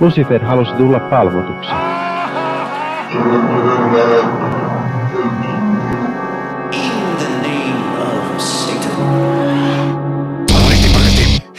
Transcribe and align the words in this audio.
Lucifer 0.00 0.44
halusi 0.44 0.72
tulla 0.72 1.00
palvotuksi. 1.00 1.70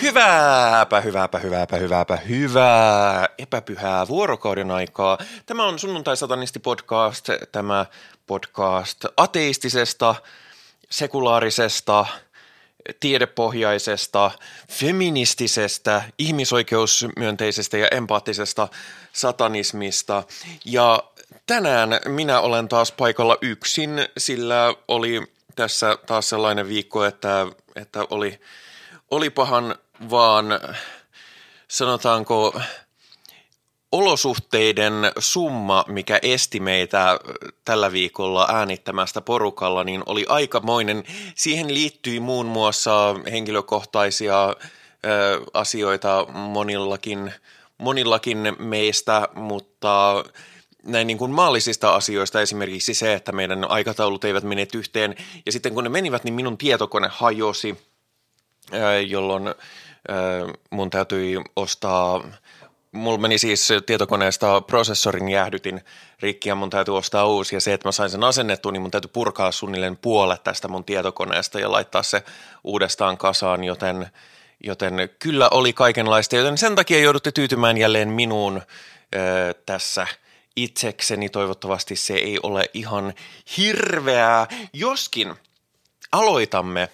Hyvääpä, 0.02 1.02
hyvääpä, 1.02 1.39
hyvääpä, 1.39 1.78
hyvääpä, 1.78 2.15
hyvää 2.15 3.29
epäpyhää 3.38 4.07
vuorokauden 4.07 4.71
aikaa. 4.71 5.17
Tämä 5.46 5.65
on 5.65 5.79
Sunnuntai 5.79 6.17
Satanisti 6.17 6.60
podcast, 6.60 7.29
tämä 7.51 7.85
podcast 8.28 9.06
ateistisesta, 9.17 10.15
sekulaarisesta, 10.90 12.06
tiedepohjaisesta, 12.99 14.31
feministisestä, 14.71 16.02
ihmisoikeusmyönteisestä 16.17 17.77
ja 17.77 17.88
empaattisesta 17.91 18.67
satanismista. 19.13 20.23
Ja 20.65 21.03
tänään 21.48 21.89
minä 22.05 22.39
olen 22.39 22.67
taas 22.67 22.91
paikalla 22.91 23.38
yksin, 23.41 24.07
sillä 24.17 24.73
oli 24.88 25.21
tässä 25.55 25.98
taas 26.05 26.29
sellainen 26.29 26.67
viikko, 26.67 27.05
että, 27.05 27.48
että 27.75 28.05
oli, 28.09 28.39
olipahan 29.12 29.76
vaan, 30.09 30.45
sanotaanko, 31.67 32.62
olosuhteiden 33.91 34.93
summa, 35.20 35.85
mikä 35.88 36.20
esti 36.21 36.59
meitä 36.59 37.20
tällä 37.66 37.91
viikolla 37.91 38.48
äänittämästä 38.52 39.21
porukalla, 39.21 39.84
niin 39.84 40.03
oli 40.05 40.25
aikamoinen. 40.29 41.03
Siihen 41.35 41.73
liittyi 41.73 42.20
muun 42.20 42.45
muassa 42.45 43.15
henkilökohtaisia 43.31 44.48
ö, 44.49 44.55
asioita 45.53 46.25
monillakin, 46.34 47.34
monillakin 47.77 48.55
meistä, 48.59 49.27
mutta 49.35 50.23
näin 50.84 51.07
niin 51.07 51.17
kuin 51.17 51.32
maallisista 51.32 51.95
asioista 51.95 52.41
esimerkiksi 52.41 52.93
se, 52.93 53.13
että 53.13 53.32
meidän 53.32 53.71
aikataulut 53.71 54.26
eivät 54.26 54.43
mene 54.43 54.67
yhteen. 54.76 55.15
Ja 55.45 55.51
sitten 55.51 55.73
kun 55.73 55.84
ne 55.84 55.90
menivät, 55.90 56.23
niin 56.23 56.34
minun 56.34 56.57
tietokone 56.57 57.07
hajosi, 57.12 57.77
jolloin 59.07 59.43
mun 60.70 60.90
täytyi 60.90 61.41
ostaa– 61.55 62.23
mulla 62.91 63.18
meni 63.18 63.37
siis 63.37 63.70
tietokoneesta 63.85 64.62
prosessorin 64.62 65.30
jäähdytin 65.30 65.82
rikki 66.20 66.50
ja 66.50 66.56
mun 66.56 66.70
täytyy 66.70 66.98
ostaa 66.98 67.26
uusi. 67.26 67.56
Ja 67.56 67.62
se, 67.62 67.73
että 67.73 67.88
mä 67.88 67.92
sain 67.92 68.09
sen 68.09 68.23
asennettua, 68.23 68.72
niin 68.72 68.82
mun 68.82 68.92
täytyy 68.92 69.12
purkaa 69.14 69.52
suunnilleen 69.52 69.98
puolet 69.98 70.44
tästä 70.44 70.68
mun 70.68 70.84
tietokoneesta 70.84 71.60
ja 71.60 71.72
laittaa 71.72 72.04
se 72.04 72.23
uudestaan 72.64 73.17
kasaan, 73.17 73.64
joten, 73.64 74.08
joten 74.64 75.10
kyllä 75.20 75.50
oli 75.50 75.73
kaikenlaista. 75.73 76.36
Joten 76.36 76.58
sen 76.58 76.76
takia 76.76 77.00
joudutte 77.00 77.32
tyytymään 77.32 77.78
jälleen 77.78 78.10
minuun 78.10 78.62
ö, 79.16 79.54
tässä 79.66 80.08
itsekseni. 80.56 81.30
Toivottavasti 81.30 81.95
se 81.95 82.14
ei 82.14 82.40
ole 82.44 82.66
ihan 82.73 83.14
hirveää, 83.58 84.48
joskin 84.73 85.36
aloitamme 86.12 86.90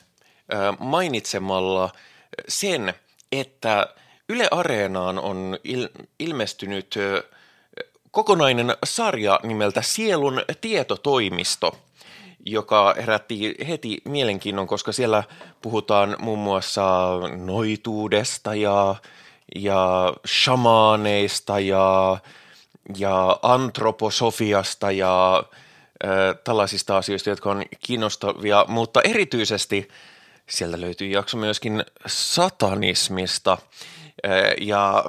ö, 0.53 0.55
mainitsemalla 0.79 1.91
sen, 2.47 2.93
että– 3.31 3.87
Yle 4.29 4.47
Areenaan 4.51 5.19
on 5.19 5.57
il- 5.63 6.07
ilmestynyt 6.19 6.95
kokonainen 8.11 8.77
sarja 8.85 9.39
nimeltä 9.43 9.81
Sielun 9.81 10.41
tietotoimisto, 10.61 11.77
joka 12.45 12.95
herätti 12.97 13.55
heti 13.67 14.01
mielenkiinnon, 14.05 14.67
koska 14.67 14.91
siellä 14.91 15.23
puhutaan 15.61 16.15
muun 16.19 16.39
muassa 16.39 17.09
noituudesta 17.35 18.55
ja, 18.55 18.95
ja 19.55 20.13
shamaaneista 20.27 21.59
ja, 21.59 22.17
ja 22.97 23.39
antroposofiasta 23.41 24.91
ja 24.91 25.43
äh, 26.05 26.11
tällaisista 26.43 26.97
asioista, 26.97 27.29
jotka 27.29 27.51
on 27.51 27.63
kiinnostavia, 27.79 28.65
mutta 28.67 29.01
erityisesti 29.01 29.87
sieltä 30.49 30.81
löytyy 30.81 31.07
jakso 31.07 31.37
myöskin 31.37 31.85
satanismista– 32.07 33.57
ja 34.61 35.05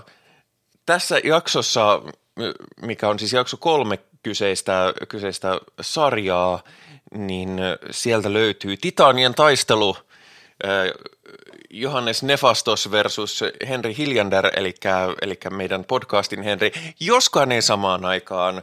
tässä 0.86 1.20
jaksossa, 1.24 2.02
mikä 2.82 3.08
on 3.08 3.18
siis 3.18 3.32
jakso 3.32 3.56
kolme 3.56 3.98
kyseistä, 4.22 4.94
kyseistä 5.08 5.60
sarjaa, 5.80 6.62
niin 7.14 7.58
sieltä 7.90 8.32
löytyy 8.32 8.76
Titanien 8.76 9.34
taistelu 9.34 9.96
Johannes 11.70 12.22
Nefastos 12.22 12.90
versus 12.90 13.44
Henry 13.68 13.94
Hiljander, 13.98 14.50
eli, 14.56 14.74
eli 15.22 15.38
meidän 15.50 15.84
podcastin 15.84 16.42
Henry, 16.42 16.70
joskaan 17.00 17.52
ei 17.52 17.62
samaan 17.62 18.04
aikaan. 18.04 18.62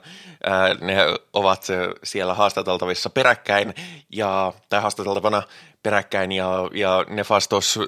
Ne 0.81 0.97
ovat 1.33 1.67
siellä 2.03 2.33
haastateltavissa 2.33 3.09
peräkkäin, 3.09 3.73
ja, 4.09 4.53
tai 4.69 4.81
haastateltavana 4.81 5.43
peräkkäin, 5.83 6.31
ja, 6.31 6.69
ja 6.73 7.05
Nefastos 7.09 7.79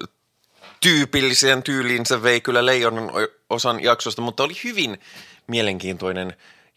tyypilliseen 0.81 1.63
tyyliinsä 1.63 2.24
vei 2.24 2.41
kyllä 2.41 2.66
leijonan 2.66 3.12
osan 3.50 3.84
jaksosta, 3.84 4.22
mutta 4.22 4.44
oli 4.44 4.53
hyvin 4.63 5.00
mielenkiintoinen 5.47 6.34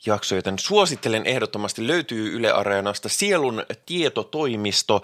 jakso, 0.06 0.34
joten 0.34 0.58
suosittelen 0.58 1.26
ehdottomasti. 1.26 1.86
Löytyy 1.86 2.32
Yle 2.32 2.52
Areenasta 2.52 3.08
Sielun 3.08 3.62
tietotoimisto 3.86 5.02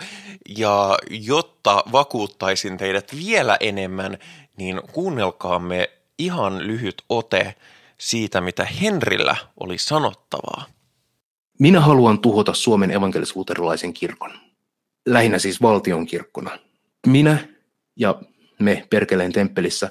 ja 0.58 0.98
jotta 1.10 1.84
vakuuttaisin 1.92 2.78
teidät 2.78 3.16
vielä 3.16 3.56
enemmän, 3.60 4.18
niin 4.56 4.80
kuunnelkaamme 4.92 5.90
ihan 6.18 6.66
lyhyt 6.66 7.02
ote 7.08 7.54
siitä, 7.98 8.40
mitä 8.40 8.64
Henrillä 8.64 9.36
oli 9.60 9.78
sanottavaa. 9.78 10.64
Minä 11.58 11.80
haluan 11.80 12.18
tuhota 12.18 12.54
Suomen 12.54 12.90
evankelis-luterilaisen 12.90 13.94
kirkon. 13.94 14.32
Lähinnä 15.06 15.38
siis 15.38 15.62
valtion 15.62 16.06
kirkkona. 16.06 16.58
Minä 17.06 17.38
ja 17.96 18.14
me 18.58 18.86
Perkeleen 18.90 19.32
temppelissä 19.32 19.90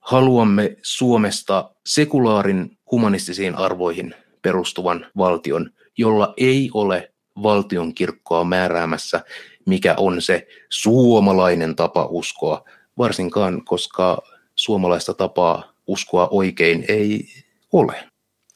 haluamme 0.00 0.76
Suomesta 0.82 1.70
sekulaarin 1.86 2.78
humanistisiin 2.90 3.54
arvoihin 3.54 4.14
perustuvan 4.42 5.06
valtion, 5.16 5.70
jolla 5.98 6.34
ei 6.36 6.70
ole 6.74 7.12
valtion 7.42 7.94
kirkkoa 7.94 8.44
määräämässä, 8.44 9.20
mikä 9.66 9.94
on 9.98 10.22
se 10.22 10.46
suomalainen 10.68 11.76
tapa 11.76 12.06
uskoa, 12.10 12.64
varsinkaan 12.98 13.64
koska 13.64 14.22
suomalaista 14.56 15.14
tapaa 15.14 15.72
uskoa 15.86 16.28
oikein 16.30 16.84
ei 16.88 17.28
ole. 17.72 18.08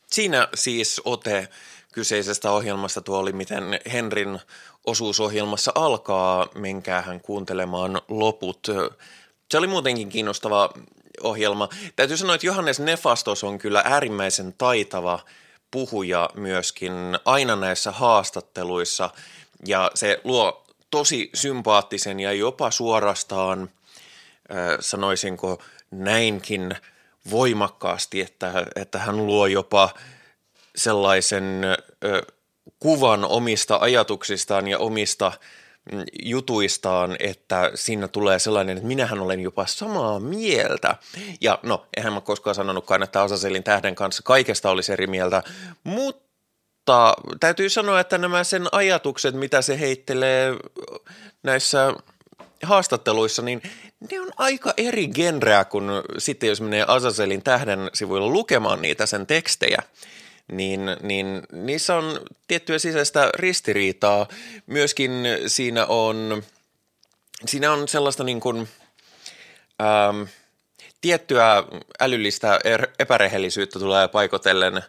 Siinä 0.06 0.48
siis 0.54 1.00
ote 1.04 1.48
kyseisestä 1.92 2.50
ohjelmasta 2.50 3.00
tuo 3.00 3.18
oli, 3.18 3.32
miten 3.32 3.64
Henrin 3.92 4.38
osuusohjelmassa 4.86 5.72
alkaa. 5.74 6.46
Menkäähän 6.54 7.20
kuuntelemaan 7.20 8.00
loput. 8.08 8.66
Se 9.50 9.58
oli 9.58 9.66
muutenkin 9.66 10.08
kiinnostava 10.08 10.70
ohjelma. 11.22 11.68
Täytyy 11.96 12.16
sanoa, 12.16 12.34
että 12.34 12.46
Johannes 12.46 12.80
Nefastos 12.80 13.44
on 13.44 13.58
kyllä 13.58 13.82
äärimmäisen 13.84 14.54
taitava 14.58 15.20
puhuja 15.70 16.30
myöskin 16.34 16.92
aina 17.24 17.56
näissä 17.56 17.92
haastatteluissa 17.92 19.10
ja 19.66 19.90
se 19.94 20.20
luo 20.24 20.64
tosi 20.90 21.30
sympaattisen 21.34 22.20
ja 22.20 22.32
jopa 22.32 22.70
suorastaan, 22.70 23.70
sanoisinko 24.80 25.62
näinkin 25.90 26.76
voimakkaasti, 27.30 28.20
että, 28.20 28.66
että 28.76 28.98
hän 28.98 29.26
luo 29.26 29.46
jopa 29.46 29.90
sellaisen 30.76 31.62
kuvan 32.78 33.24
omista 33.24 33.78
ajatuksistaan 33.80 34.68
ja 34.68 34.78
omista– 34.78 35.32
jutuistaan, 36.22 37.16
että 37.20 37.70
siinä 37.74 38.08
tulee 38.08 38.38
sellainen, 38.38 38.76
että 38.76 38.88
minähän 38.88 39.20
olen 39.20 39.40
jopa 39.40 39.66
samaa 39.66 40.20
mieltä. 40.20 40.96
Ja 41.40 41.58
no, 41.62 41.86
eihän 41.96 42.12
mä 42.12 42.20
koskaan 42.20 42.54
sanonutkaan, 42.54 43.02
että 43.02 43.22
Asaselin 43.22 43.64
tähden 43.64 43.94
kanssa 43.94 44.22
kaikesta 44.22 44.70
olisi 44.70 44.92
eri 44.92 45.06
mieltä, 45.06 45.42
mutta 45.84 47.14
täytyy 47.40 47.68
sanoa, 47.68 48.00
että 48.00 48.18
nämä 48.18 48.44
sen 48.44 48.66
ajatukset, 48.72 49.34
mitä 49.34 49.62
se 49.62 49.80
heittelee 49.80 50.54
näissä 51.42 51.94
haastatteluissa, 52.62 53.42
niin 53.42 53.62
ne 54.10 54.20
on 54.20 54.30
aika 54.36 54.74
eri 54.76 55.08
genreä 55.08 55.64
kuin 55.64 55.84
sitten, 56.18 56.48
jos 56.48 56.60
menee 56.60 56.84
Azazelin 56.88 57.42
tähden 57.42 57.90
sivuilla 57.94 58.28
lukemaan 58.28 58.82
niitä 58.82 59.06
sen 59.06 59.26
tekstejä 59.26 59.82
niin, 60.52 60.80
niin 61.02 61.42
niissä 61.52 61.96
on 61.96 62.20
tiettyä 62.48 62.78
sisäistä 62.78 63.30
ristiriitaa. 63.34 64.28
Myöskin 64.66 65.10
siinä 65.46 65.86
on, 65.86 66.42
siinä 67.46 67.72
on 67.72 67.88
sellaista 67.88 68.24
niin 68.24 68.40
kuin, 68.40 68.68
ähm, 69.82 70.22
tiettyä 71.00 71.64
älyllistä 72.00 72.58
er, 72.64 72.88
epärehellisyyttä 72.98 73.78
tulee 73.78 74.08
paikotellen 74.08 74.76
äh, 74.76 74.84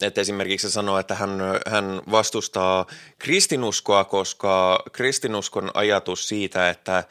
että 0.00 0.20
esimerkiksi 0.20 0.70
sanoo, 0.70 0.98
että 0.98 1.14
hän, 1.14 1.30
hän 1.66 2.02
vastustaa 2.10 2.86
kristinuskoa, 3.18 4.04
koska 4.04 4.82
kristinuskon 4.92 5.70
ajatus 5.74 6.28
siitä, 6.28 6.70
että, 6.70 7.04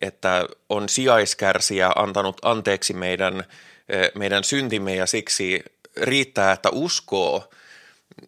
että 0.00 0.46
on 0.68 0.88
sijaiskärsiä 0.88 1.90
antanut 1.96 2.36
anteeksi 2.42 2.92
meidän 2.92 3.44
meidän 4.14 4.44
syntimme 4.44 4.96
ja 4.96 5.06
siksi 5.06 5.64
riittää, 6.00 6.52
että 6.52 6.70
uskoo 6.72 7.50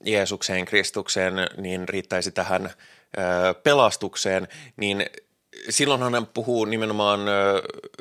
Jeesukseen, 0.05 0.65
Kristukseen, 0.65 1.35
niin 1.57 1.89
riittäisi 1.89 2.33
tähän 2.33 2.71
pelastukseen, 3.63 4.49
niin 4.77 5.07
silloin 5.71 6.03
hän 6.03 6.27
puhuu 6.27 6.65
nimenomaan 6.65 7.21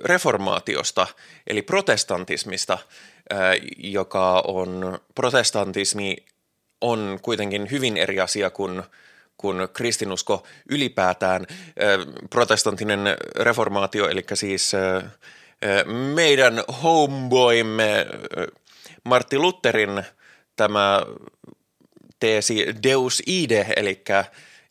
reformaatiosta, 0.03 1.07
eli 1.47 1.61
protestantismista, 1.61 2.77
joka 3.77 4.43
on, 4.47 4.99
protestantismi 5.15 6.17
on 6.81 7.19
kuitenkin 7.21 7.71
hyvin 7.71 7.97
eri 7.97 8.19
asia 8.19 8.49
kuin, 8.49 8.83
kuin 9.37 9.69
kristinusko 9.73 10.47
ylipäätään. 10.69 11.45
Protestantinen 12.29 12.99
reformaatio, 13.35 14.09
eli 14.09 14.25
siis 14.33 14.71
meidän 16.15 16.63
homeboymme 16.83 18.05
Martti 19.03 19.37
Lutherin 19.37 20.03
tämä 20.55 21.01
teesi 22.19 22.65
Deus 22.83 23.23
ide, 23.25 23.65
eli, 23.75 24.03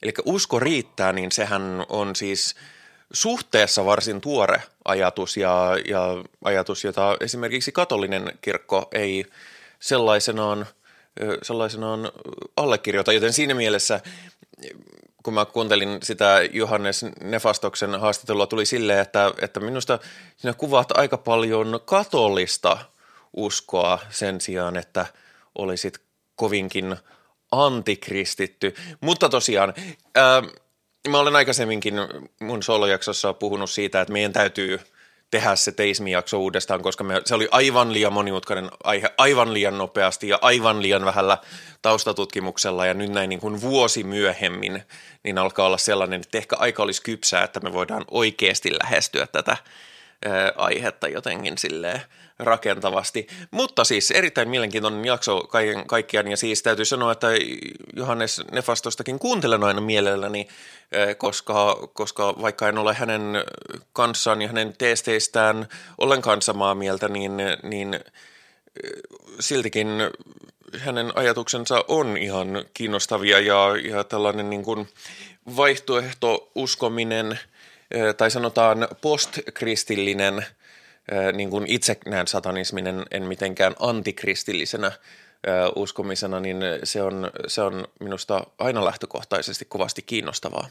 eli 0.02 0.12
usko 0.24 0.60
riittää, 0.60 1.12
niin 1.12 1.32
sehän 1.32 1.86
on 1.88 2.16
siis 2.16 2.54
suhteessa 3.12 3.84
varsin 3.84 4.20
tuore 4.20 4.62
ajatus 4.84 5.36
ja, 5.36 5.76
ja 5.88 6.24
ajatus, 6.44 6.84
jota 6.84 7.16
esimerkiksi 7.20 7.72
katolinen 7.72 8.32
kirkko 8.40 8.88
ei 8.92 9.24
sellaisenaan, 9.80 10.66
sellaisenaan 11.42 12.12
allekirjoita, 12.56 13.12
joten 13.12 13.32
siinä 13.32 13.54
mielessä 13.54 14.00
kun 15.22 15.34
mä 15.34 15.44
kuuntelin 15.44 15.98
sitä 16.02 16.40
Johannes 16.52 17.06
Nefastoksen 17.20 18.00
haastattelua, 18.00 18.46
tuli 18.46 18.66
silleen, 18.66 18.98
että, 18.98 19.32
että 19.42 19.60
minusta 19.60 19.98
sinä 20.36 20.54
kuvaat 20.54 20.98
aika 20.98 21.18
paljon 21.18 21.80
katolista 21.84 22.78
uskoa 23.36 23.98
sen 24.10 24.40
sijaan, 24.40 24.76
että 24.76 25.06
olisit 25.58 26.00
kovinkin 26.34 26.96
antikristitty. 27.52 28.74
Mutta 29.00 29.28
tosiaan, 29.28 29.74
ää, 30.14 30.42
mä 31.08 31.18
olen 31.18 31.36
aikaisemminkin 31.36 31.94
mun 32.40 32.62
solojaksossa 32.62 33.32
puhunut 33.32 33.70
siitä, 33.70 34.00
että 34.00 34.12
meidän 34.12 34.32
täytyy 34.32 34.80
tehdä 35.30 35.56
se 35.56 35.72
teismijakso 35.72 36.38
uudestaan, 36.38 36.82
koska 36.82 37.04
me, 37.04 37.22
se 37.24 37.34
oli 37.34 37.48
aivan 37.50 37.92
liian 37.92 38.12
monimutkainen 38.12 38.70
aihe, 38.84 39.10
aivan 39.18 39.54
liian 39.54 39.78
nopeasti 39.78 40.28
ja 40.28 40.38
aivan 40.42 40.82
liian 40.82 41.04
vähällä 41.04 41.38
taustatutkimuksella 41.82 42.86
ja 42.86 42.94
nyt 42.94 43.10
näin 43.10 43.28
niin 43.28 43.40
kuin 43.40 43.60
vuosi 43.60 44.04
myöhemmin, 44.04 44.82
niin 45.22 45.38
alkaa 45.38 45.66
olla 45.66 45.78
sellainen, 45.78 46.20
että 46.20 46.38
ehkä 46.38 46.56
aika 46.56 46.82
olisi 46.82 47.02
kypsää, 47.02 47.44
että 47.44 47.60
me 47.60 47.72
voidaan 47.72 48.04
oikeasti 48.10 48.72
lähestyä 48.82 49.26
tätä 49.26 49.56
ää, 50.24 50.52
aihetta 50.56 51.08
jotenkin 51.08 51.58
silleen 51.58 52.00
rakentavasti. 52.40 53.26
Mutta 53.50 53.84
siis 53.84 54.10
erittäin 54.10 54.48
mielenkiintoinen 54.48 55.04
jakso 55.04 55.40
kaiken 55.40 55.86
kaikkiaan 55.86 56.28
ja 56.28 56.36
siis 56.36 56.62
täytyy 56.62 56.84
sanoa, 56.84 57.12
että 57.12 57.26
Johannes 57.96 58.42
Nefastostakin 58.52 59.18
kuuntelen 59.18 59.64
aina 59.64 59.80
mielelläni, 59.80 60.48
eh, 60.92 61.18
koska, 61.18 61.88
koska 61.92 62.34
vaikka 62.42 62.68
en 62.68 62.78
ole 62.78 62.94
hänen 62.94 63.22
kanssaan 63.92 64.42
ja 64.42 64.48
hänen 64.48 64.74
teesteistään 64.78 65.68
ollenkaan 65.98 66.42
samaa 66.42 66.74
mieltä, 66.74 67.08
niin, 67.08 67.32
niin 67.62 67.94
eh, 67.94 68.00
siltikin 69.40 69.88
hänen 70.78 71.12
ajatuksensa 71.14 71.84
on 71.88 72.16
ihan 72.16 72.64
kiinnostavia 72.74 73.40
ja, 73.40 73.76
ja 73.88 74.04
tällainen 74.04 74.50
niin 74.50 74.62
kuin 74.62 74.88
vaihtoehto-uskominen 75.56 77.32
eh, 77.32 77.38
tai 78.16 78.30
sanotaan 78.30 78.88
postkristillinen– 79.00 80.46
niin 81.32 81.50
kuin 81.50 81.64
itse 81.68 81.98
näen 82.06 82.26
satanismin 82.26 82.86
en, 82.86 83.04
en 83.10 83.22
mitenkään 83.22 83.74
antikristillisenä 83.78 84.92
uskomisena, 85.76 86.40
niin 86.40 86.56
se 86.84 87.02
on, 87.02 87.30
se 87.46 87.62
on 87.62 87.88
minusta 88.00 88.46
aina 88.58 88.84
lähtökohtaisesti 88.84 89.64
kovasti 89.64 90.02
kiinnostavaa. 90.02 90.68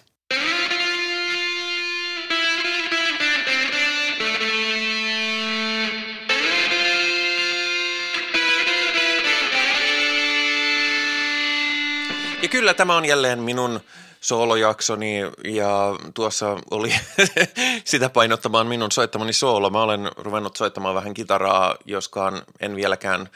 Ja 12.42 12.48
kyllä 12.48 12.74
tämä 12.74 12.98
on 12.98 13.06
jälleen 13.06 13.40
minun 13.40 13.80
soolojaksoni 14.22 15.20
ja 15.44 15.96
tuossa 16.14 16.58
oli 16.72 16.94
sitä 17.86 18.10
painottamaan 18.10 18.68
minun 18.68 18.92
soittamani 18.92 19.34
soolo. 19.34 19.70
Mä 19.70 19.82
olen 19.82 20.12
ruvennut 20.18 20.56
soittamaan 20.56 20.96
vähän 20.96 21.14
kitaraa, 21.14 21.76
joskaan 21.86 22.42
en 22.60 22.76
vieläkään 22.76 23.30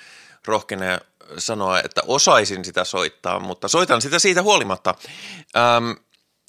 rohkene 0.45 0.99
sanoa, 1.37 1.79
että 1.79 2.01
osaisin 2.07 2.65
sitä 2.65 2.83
soittaa, 2.83 3.39
mutta 3.39 3.67
soitan 3.67 4.01
sitä 4.01 4.19
siitä 4.19 4.41
huolimatta. 4.41 4.95
Ähm, 5.57 5.91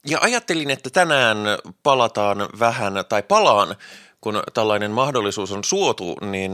ja 0.07 0.19
ajattelin, 0.21 0.71
että 0.71 0.91
tänään 0.91 1.39
palataan 1.83 2.49
vähän, 2.59 3.05
tai 3.09 3.23
palaan 3.23 3.77
kun 4.25 4.43
tällainen 4.55 4.91
mahdollisuus 4.91 5.53
on 5.53 5.65
suotu, 5.65 6.17
niin 6.21 6.53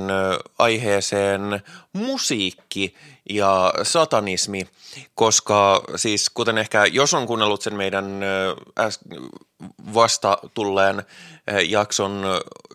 aiheeseen 0.58 1.62
musiikki 1.92 2.94
ja 3.30 3.72
satanismi, 3.82 4.68
koska 5.14 5.82
siis 5.96 6.30
kuten 6.30 6.58
ehkä 6.58 6.84
jos 6.84 7.14
on 7.14 7.26
kuunnellut 7.26 7.62
sen 7.62 7.74
meidän 7.74 8.20
vasta 9.94 10.38
tulleen 10.54 11.02
jakson 11.68 12.24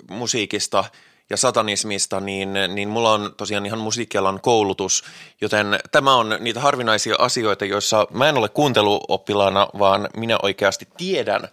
musiikista 0.10 0.84
ja 1.30 1.38
satanismista, 1.38 2.20
niin, 2.20 2.54
niin 2.68 2.90
mulla 2.90 3.14
on 3.14 3.34
tosiaan 3.38 3.66
ihan 3.66 3.80
musiikkialan 3.80 4.42
koulutus, 4.42 5.04
joten 5.42 5.80
tämä 5.92 6.16
on 6.16 6.38
niitä 6.40 6.60
harvinaisia 6.60 7.16
asioita, 7.20 7.66
joissa 7.66 8.08
mä 8.12 8.30
en 8.30 8.38
ole 8.38 8.50
kuunteluoppilaana, 8.50 9.68
vaan 9.80 10.10
minä 10.18 10.38
oikeasti 10.44 10.88
tiedän 10.98 11.50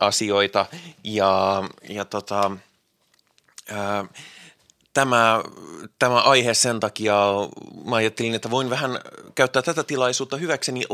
asioita. 0.00 0.66
Ja, 1.04 1.62
ja 1.88 2.04
tota, 2.04 2.50
tämä, 4.92 5.42
tämä 5.98 6.20
aihe 6.20 6.54
sen 6.54 6.80
takia, 6.80 7.16
mä 7.84 7.96
ajattelin, 7.96 8.34
että 8.34 8.50
voin 8.50 8.70
vähän 8.70 9.00
käyttää 9.34 9.62
tätä 9.62 9.84
tilaisuutta 9.84 10.36
hyväkseni 10.36 10.84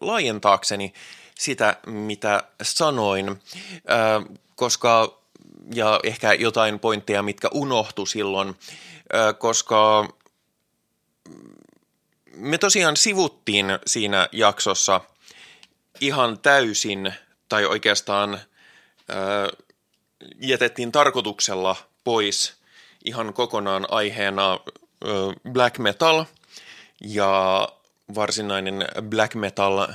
laajentaakseni, 0.00 0.92
sitä, 1.38 1.76
mitä 1.86 2.42
sanoin, 2.62 3.40
koska, 4.56 5.20
ja 5.74 6.00
ehkä 6.04 6.32
jotain 6.32 6.78
pointteja, 6.78 7.22
mitkä 7.22 7.48
unohtu 7.52 8.06
silloin, 8.06 8.56
koska 9.38 10.08
me 12.34 12.58
tosiaan 12.58 12.96
sivuttiin 12.96 13.66
siinä 13.86 14.28
jaksossa 14.32 15.00
ihan 16.00 16.38
täysin, 16.38 17.14
tai 17.48 17.66
oikeastaan 17.66 18.40
jätettiin 20.40 20.92
tarkoituksella 20.92 21.76
pois 22.04 22.54
ihan 23.04 23.34
kokonaan 23.34 23.86
aiheena 23.90 24.60
black 25.52 25.78
metal. 25.78 26.24
Ja 27.04 27.68
varsinainen 28.14 28.84
black 29.02 29.34
metal 29.34 29.88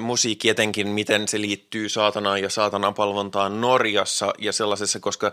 musiikki 0.00 0.48
etenkin, 0.48 0.88
miten 0.88 1.28
se 1.28 1.40
liittyy 1.40 1.88
saatanaan 1.88 2.42
ja 2.42 2.50
saatanan 2.50 2.94
palvontaan 2.94 3.60
Norjassa 3.60 4.34
ja 4.38 4.52
sellaisessa, 4.52 5.00
koska 5.00 5.32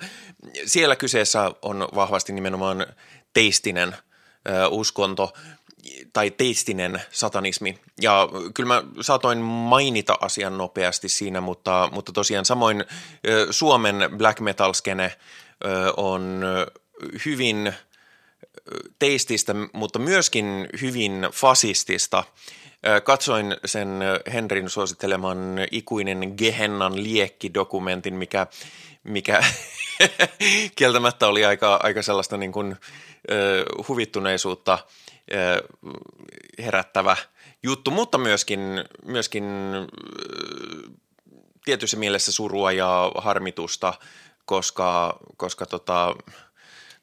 siellä 0.66 0.96
kyseessä 0.96 1.52
on 1.62 1.88
vahvasti 1.96 2.34
nimenomaan 2.34 2.86
teistinen 3.34 3.96
uskonto, 4.70 5.34
tai 6.14 6.32
teistinen 6.32 7.02
satanismi. 7.12 7.78
Ja 8.02 8.30
kyllä 8.54 8.68
mä 8.68 8.84
saatoin 9.02 9.38
mainita 9.38 10.18
asian 10.22 10.58
nopeasti 10.58 11.10
siinä, 11.10 11.42
mutta, 11.42 11.90
mutta 11.92 12.12
tosiaan 12.12 12.46
samoin 12.46 12.86
Suomen 13.52 13.96
black 14.18 14.40
metal-skene 14.40 15.12
on 15.98 16.44
hyvin 17.26 17.74
teististä, 19.00 19.56
mutta 19.74 20.00
myöskin 20.00 20.68
hyvin 20.82 21.28
fasistista. 21.34 22.24
Katsoin 23.04 23.58
sen 23.66 24.00
Henrin 24.34 24.70
suositteleman 24.70 25.38
ikuinen 25.72 26.34
Gehennan 26.38 27.04
liekki-dokumentin, 27.04 28.14
mikä, 28.14 28.48
mikä 29.04 29.44
kieltämättä 30.76 31.28
oli 31.28 31.46
aika, 31.46 31.80
aika 31.84 32.02
sellaista 32.02 32.38
niin 32.38 32.52
kuin, 32.52 32.76
huvittuneisuutta– 33.88 34.80
herättävä 36.60 37.18
juttu, 37.64 37.92
mutta 37.92 38.18
myöskin, 38.18 38.60
myöskin 39.06 39.46
tietyssä 41.66 41.98
mielessä 41.98 42.32
surua 42.32 42.72
ja 42.72 43.12
harmitusta, 43.18 43.94
koska, 44.46 45.20
koska 45.38 45.66
tota, 45.66 46.16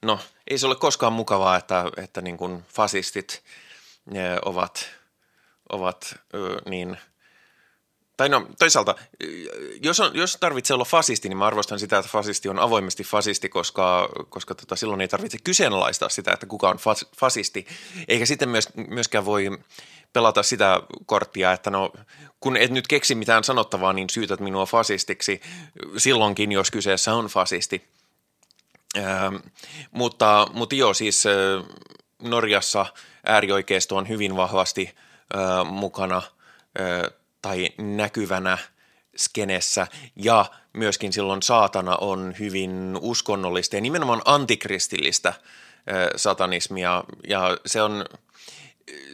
no, 0.03 0.19
ei 0.51 0.59
se 0.59 0.67
ole 0.67 0.77
koskaan 0.77 1.13
mukavaa, 1.13 1.57
että, 1.57 1.85
että 1.97 2.21
niin 2.21 2.37
kuin 2.37 2.65
fasistit 2.69 3.43
ovat, 4.45 4.91
ovat 5.69 6.15
niin 6.67 6.97
tai 8.21 8.29
no 8.29 8.47
toisaalta, 8.59 8.95
jos, 9.83 10.01
on, 10.01 10.11
jos 10.15 10.37
tarvitsee 10.41 10.75
olla 10.75 10.85
fasisti, 10.85 11.29
niin 11.29 11.37
mä 11.37 11.47
arvostan 11.47 11.79
sitä, 11.79 11.99
että 11.99 12.11
fasisti 12.11 12.49
on 12.49 12.59
avoimesti 12.59 13.05
fasisti, 13.05 13.49
koska, 13.49 14.09
koska 14.29 14.55
tota, 14.55 14.77
silloin 14.77 15.01
ei 15.01 15.09
tarvitse 15.09 15.39
kyseenalaistaa 15.45 16.09
sitä, 16.09 16.33
että 16.33 16.47
kuka 16.47 16.69
on 16.69 16.77
fas, 16.77 17.07
fasisti. 17.17 17.67
Eikä 18.09 18.27
sitten 18.27 18.49
myös, 18.49 18.69
myöskään 18.89 19.25
voi 19.25 19.59
pelata 20.13 20.43
sitä 20.43 20.81
korttia, 21.07 21.53
että 21.53 21.71
no 21.71 21.93
kun 22.41 22.57
et 22.57 22.71
nyt 22.71 22.89
keksi 22.89 23.15
mitään 23.15 23.45
sanottavaa, 23.45 23.93
niin 23.93 24.11
syytät 24.11 24.41
minua 24.41 24.67
fasistiksi 24.67 25.41
silloinkin, 25.97 26.53
jos 26.53 26.71
kyseessä 26.71 27.15
on 27.15 27.27
fasisti. 27.27 27.85
Ähm, 28.99 29.37
mutta, 29.91 30.47
mutta 30.53 30.75
joo, 30.75 30.95
siis 30.95 31.27
äh, 31.27 31.33
Norjassa 32.23 32.87
äärioikeisto 33.27 33.97
on 33.97 34.09
hyvin 34.09 34.37
vahvasti 34.37 34.95
äh, 35.35 35.73
mukana 35.73 36.17
äh, 36.81 37.20
tai 37.43 37.69
näkyvänä 37.79 38.59
skenessä. 39.17 39.87
Ja 40.17 40.45
myöskin 40.73 41.13
silloin 41.13 41.43
saatana 41.43 41.97
on 41.97 42.35
hyvin 42.39 42.99
uskonnollista 43.01 43.77
ja 43.77 43.81
nimenomaan 43.81 44.23
antikristillistä 44.25 45.35
satanismia. 46.17 47.05
Ja 47.29 47.59
se 47.67 47.83
on, 47.83 48.05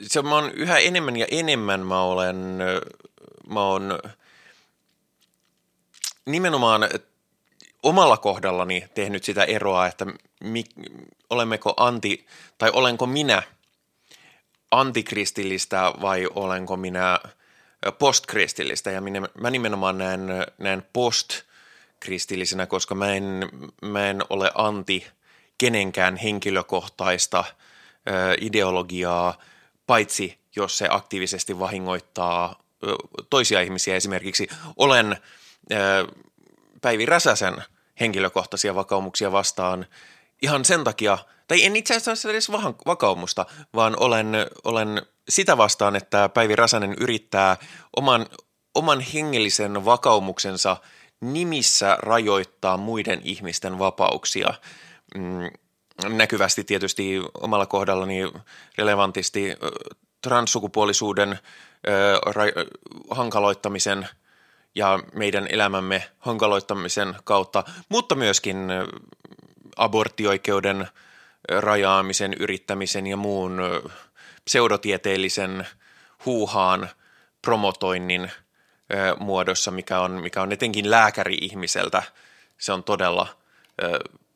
se 0.02 0.23
mä 0.23 0.37
on 0.37 0.50
yhä 0.50 0.78
enemmän 0.78 1.16
ja 1.16 1.26
enemmän 1.30 1.87
mä 1.87 2.02
olen, 2.02 2.59
mä 3.49 3.61
oon 3.61 3.99
nimenomaan 6.26 6.88
omalla 7.83 8.16
kohdallani 8.16 8.85
tehnyt 8.95 9.25
sitä 9.25 9.45
eroa, 9.45 9.87
että 9.87 10.06
mi, 10.40 10.64
olemmeko 11.30 11.75
anti, 11.76 12.26
tai 12.59 12.71
olenko 12.73 13.06
minä 13.06 13.42
antikristillistä 14.71 15.92
vai 16.00 16.28
olenko 16.35 16.76
minä 16.76 17.18
postkristillistä. 17.93 18.90
Ja 18.90 19.00
minä, 19.00 19.23
mä 19.40 19.50
nimenomaan 19.50 19.99
näen, 19.99 20.28
näen 20.59 20.87
postkristillisenä, 20.93 22.66
koska 22.66 22.95
mä 22.95 23.14
en, 23.14 23.49
mä 23.83 24.11
en 24.11 24.23
ole 24.31 24.50
anti 24.55 25.07
kenenkään 25.59 26.16
henkilökohtaista 26.16 27.45
ideologiaa, 28.40 29.38
paitsi 29.87 30.38
jos 30.57 30.78
se 30.78 30.87
aktiivisesti 30.90 31.59
vahingoittaa 31.59 32.62
toisia 33.31 33.61
ihmisiä. 33.61 33.97
Esimerkiksi 33.97 34.49
olen 34.76 35.16
Päivi 36.81 37.07
Räsäsen– 37.07 37.55
henkilökohtaisia 38.00 38.75
vakaumuksia 38.75 39.33
vastaan 39.33 39.87
ihan 40.43 40.64
sen 40.64 40.85
takia, 40.85 41.19
tai 41.47 41.65
en 41.65 41.76
itse 41.76 41.97
asiassa 41.97 42.31
edes 42.31 42.53
vakaumusta, 42.87 43.47
vaan 43.75 43.97
olen, 44.00 44.33
olen 44.65 45.03
sitä 45.29 45.57
vastaan, 45.57 45.97
että 45.97 46.29
Päivi 46.29 46.57
Räsänen 46.57 46.95
yrittää 47.00 47.57
oman, 47.97 48.26
oman 48.75 49.00
hengellisen 49.00 49.85
vakaumuksensa 49.85 50.76
nimissä 51.21 51.97
rajoittaa 52.00 52.76
muiden 52.76 53.21
ihmisten 53.25 53.79
vapauksia. 53.79 54.55
Mm, 55.15 55.50
näkyvästi 56.17 56.65
tietysti 56.65 57.21
omalla 57.41 57.67
kohdallani 57.67 58.33
relevantisti 58.79 59.57
transsukupuolisuuden 60.23 61.38
hankaloittamisen– 63.11 64.09
ja 64.76 64.99
meidän 65.15 65.47
elämämme 65.50 66.05
hankaloittamisen 66.19 67.15
kautta, 67.25 67.65
mutta 67.88 68.15
myöskin 68.15 68.69
aborttioikeuden 69.76 70.88
rajaamisen, 71.49 72.35
yrittämisen 72.35 73.07
ja 73.07 73.17
muun 73.17 73.61
pseudotieteellisen 74.45 75.67
huuhaan 76.25 76.88
promotoinnin 77.43 78.31
muodossa, 79.19 79.71
mikä 79.71 80.00
on, 80.00 80.11
mikä 80.11 80.43
on 80.43 80.53
etenkin 80.53 80.91
lääkäri-ihmiseltä. 80.91 82.03
Se 82.59 82.73
on 82.73 82.85
todella 82.85 83.29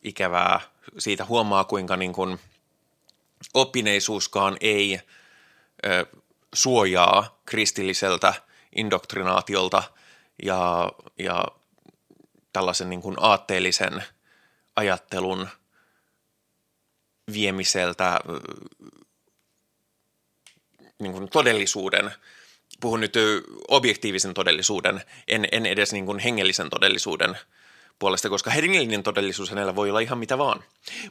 ikävää. 0.02 0.60
Siitä 0.98 1.24
huomaa, 1.24 1.64
kuinka 1.64 1.96
niin 1.96 2.12
kuin 2.12 2.38
oppineisuuskaan 3.54 4.56
ei 4.60 5.00
suojaa 6.54 7.40
kristilliseltä 7.46 8.34
indoktrinaatiolta– 8.76 9.82
ja, 10.42 10.92
ja 11.18 11.44
tällaisen 12.52 12.90
niin 12.90 13.02
kuin 13.02 13.16
aatteellisen 13.20 14.04
ajattelun 14.76 15.48
viemiseltä 17.32 18.20
niin 20.98 21.12
kuin 21.12 21.28
todellisuuden, 21.28 22.10
puhun 22.80 23.00
nyt 23.00 23.14
objektiivisen 23.68 24.34
todellisuuden, 24.34 25.00
en, 25.28 25.48
en 25.52 25.66
edes 25.66 25.92
niin 25.92 26.06
kuin 26.06 26.18
hengellisen 26.18 26.70
todellisuuden 26.70 27.38
puolesta, 27.98 28.28
koska 28.28 28.50
hengellinen 28.50 29.02
todellisuus 29.02 29.50
hänellä 29.50 29.76
voi 29.76 29.88
olla 29.90 30.00
ihan 30.00 30.18
mitä 30.18 30.38
vaan. 30.38 30.64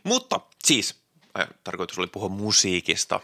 Mutta 0.03 0.39
siis, 0.63 0.95
äh, 1.39 1.47
tarkoitus 1.63 1.99
oli 1.99 2.07
puhua 2.07 2.29
musiikista, 2.29 3.19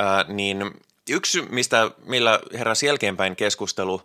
äh, 0.00 0.28
niin 0.28 0.70
yksi, 1.10 1.42
mistä 1.42 1.90
meillä 2.04 2.40
heräsi 2.58 2.86
jälkeenpäin 2.86 3.36
keskustelu, 3.36 4.02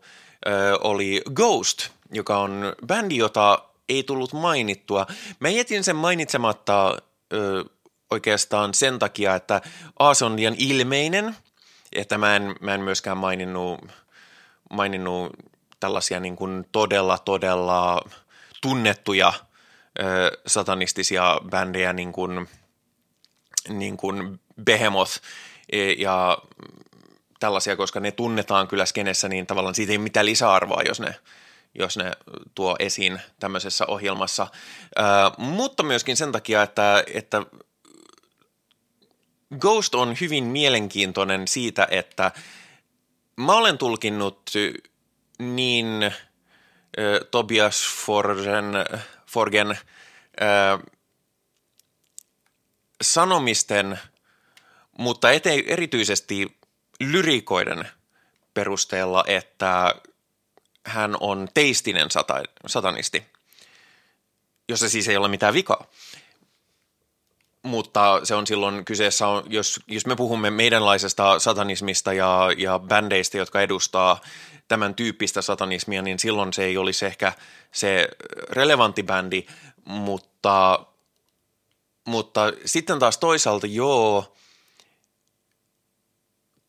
oli 0.82 1.22
Ghost, 1.34 1.90
joka 2.12 2.38
on 2.38 2.74
bändi, 2.86 3.18
jota 3.18 3.64
ei 3.90 4.04
tullut 4.04 4.34
mainittua. 4.34 5.06
Mä 5.40 5.50
jätin 5.50 5.84
sen 5.84 5.96
mainitsematta 5.96 6.98
ö, 7.34 7.66
oikeastaan 8.12 8.74
sen 8.74 9.00
takia, 9.00 9.36
että 9.36 9.62
A, 10.00 10.14
se 10.14 10.26
on 10.26 10.36
liian 10.36 10.56
ilmeinen, 10.58 11.36
että 11.94 12.18
mä 12.18 12.36
en, 12.36 12.56
mä 12.62 12.74
en 12.74 12.82
myöskään 12.82 13.18
maininnut, 13.18 13.80
maininnut 14.70 15.34
tällaisia 15.80 16.20
niin 16.20 16.36
kuin 16.36 16.66
todella, 16.72 17.18
todella 17.18 18.02
tunnettuja 18.62 19.34
ö, 20.00 20.38
satanistisia 20.48 21.38
bändejä 21.50 21.94
niin 21.94 22.14
kuin, 22.14 22.50
niin 23.70 23.98
kuin 23.98 24.40
Behemoth 24.64 25.22
e, 25.72 25.92
ja 25.92 26.38
tällaisia, 27.40 27.76
koska 27.76 28.00
ne 28.00 28.12
tunnetaan 28.12 28.68
kyllä 28.68 28.86
skenessä, 28.86 29.30
niin 29.30 29.48
tavallaan 29.48 29.76
siitä 29.76 29.92
ei 29.92 29.98
mitään 29.98 30.26
lisäarvoa, 30.26 30.82
jos 30.86 31.00
ne, 31.00 31.16
jos 31.76 31.98
ne 31.98 32.12
tuo 32.56 32.76
esiin 32.80 33.22
tämmöisessä 33.40 33.86
ohjelmassa. 33.88 34.48
Ää, 34.96 35.32
mutta 35.38 35.84
myöskin 35.84 36.18
sen 36.18 36.32
takia, 36.32 36.64
että, 36.64 37.04
että 37.14 37.46
Ghost 39.56 39.96
on 39.96 40.16
hyvin 40.22 40.44
mielenkiintoinen 40.44 41.48
siitä, 41.48 41.88
että 41.92 42.32
mä 43.36 43.54
olen 43.54 43.77
tulkinnut 43.77 44.51
niin 45.39 46.04
ä, 46.04 46.12
Tobias 47.32 47.84
Forgen, 48.06 48.66
Forgen 49.27 49.72
ä, 49.72 49.77
sanomisten, 53.01 54.00
mutta 54.98 55.32
ete, 55.32 55.63
erityisesti 55.68 56.58
lyrikoiden 57.00 57.88
perusteella, 58.54 59.24
että 59.27 59.96
hän 60.86 61.18
on 61.20 61.48
teistinen 61.54 62.12
sata, 62.12 62.44
satanisti, 62.68 63.24
jossa 64.70 64.89
siis 64.89 65.08
ei 65.08 65.18
ole 65.18 65.27
mitään 65.27 65.54
vikaa. 65.54 65.88
Mutta 67.64 68.20
se 68.24 68.36
on 68.36 68.48
silloin 68.48 68.86
kyseessä, 68.86 69.26
jos, 69.50 69.80
jos 69.88 70.06
me 70.06 70.16
puhumme 70.16 70.50
meidänlaisesta 70.52 71.40
satanismista 71.40 72.14
ja, 72.14 72.50
ja 72.58 72.80
bändeistä, 72.80 73.38
jotka 73.38 73.62
edustaa 73.62 74.22
tämän 74.68 74.96
tyyppistä 74.96 75.42
satanismia, 75.42 76.02
niin 76.02 76.20
silloin 76.20 76.54
se 76.54 76.64
ei 76.64 76.78
olisi 76.78 77.06
ehkä 77.06 77.34
se 77.72 78.08
relevantti 78.50 79.04
bändi, 79.04 79.46
mutta, 79.86 80.86
mutta 82.08 82.54
sitten 82.66 83.00
taas 83.00 83.18
toisaalta 83.18 83.68
joo, 83.68 84.36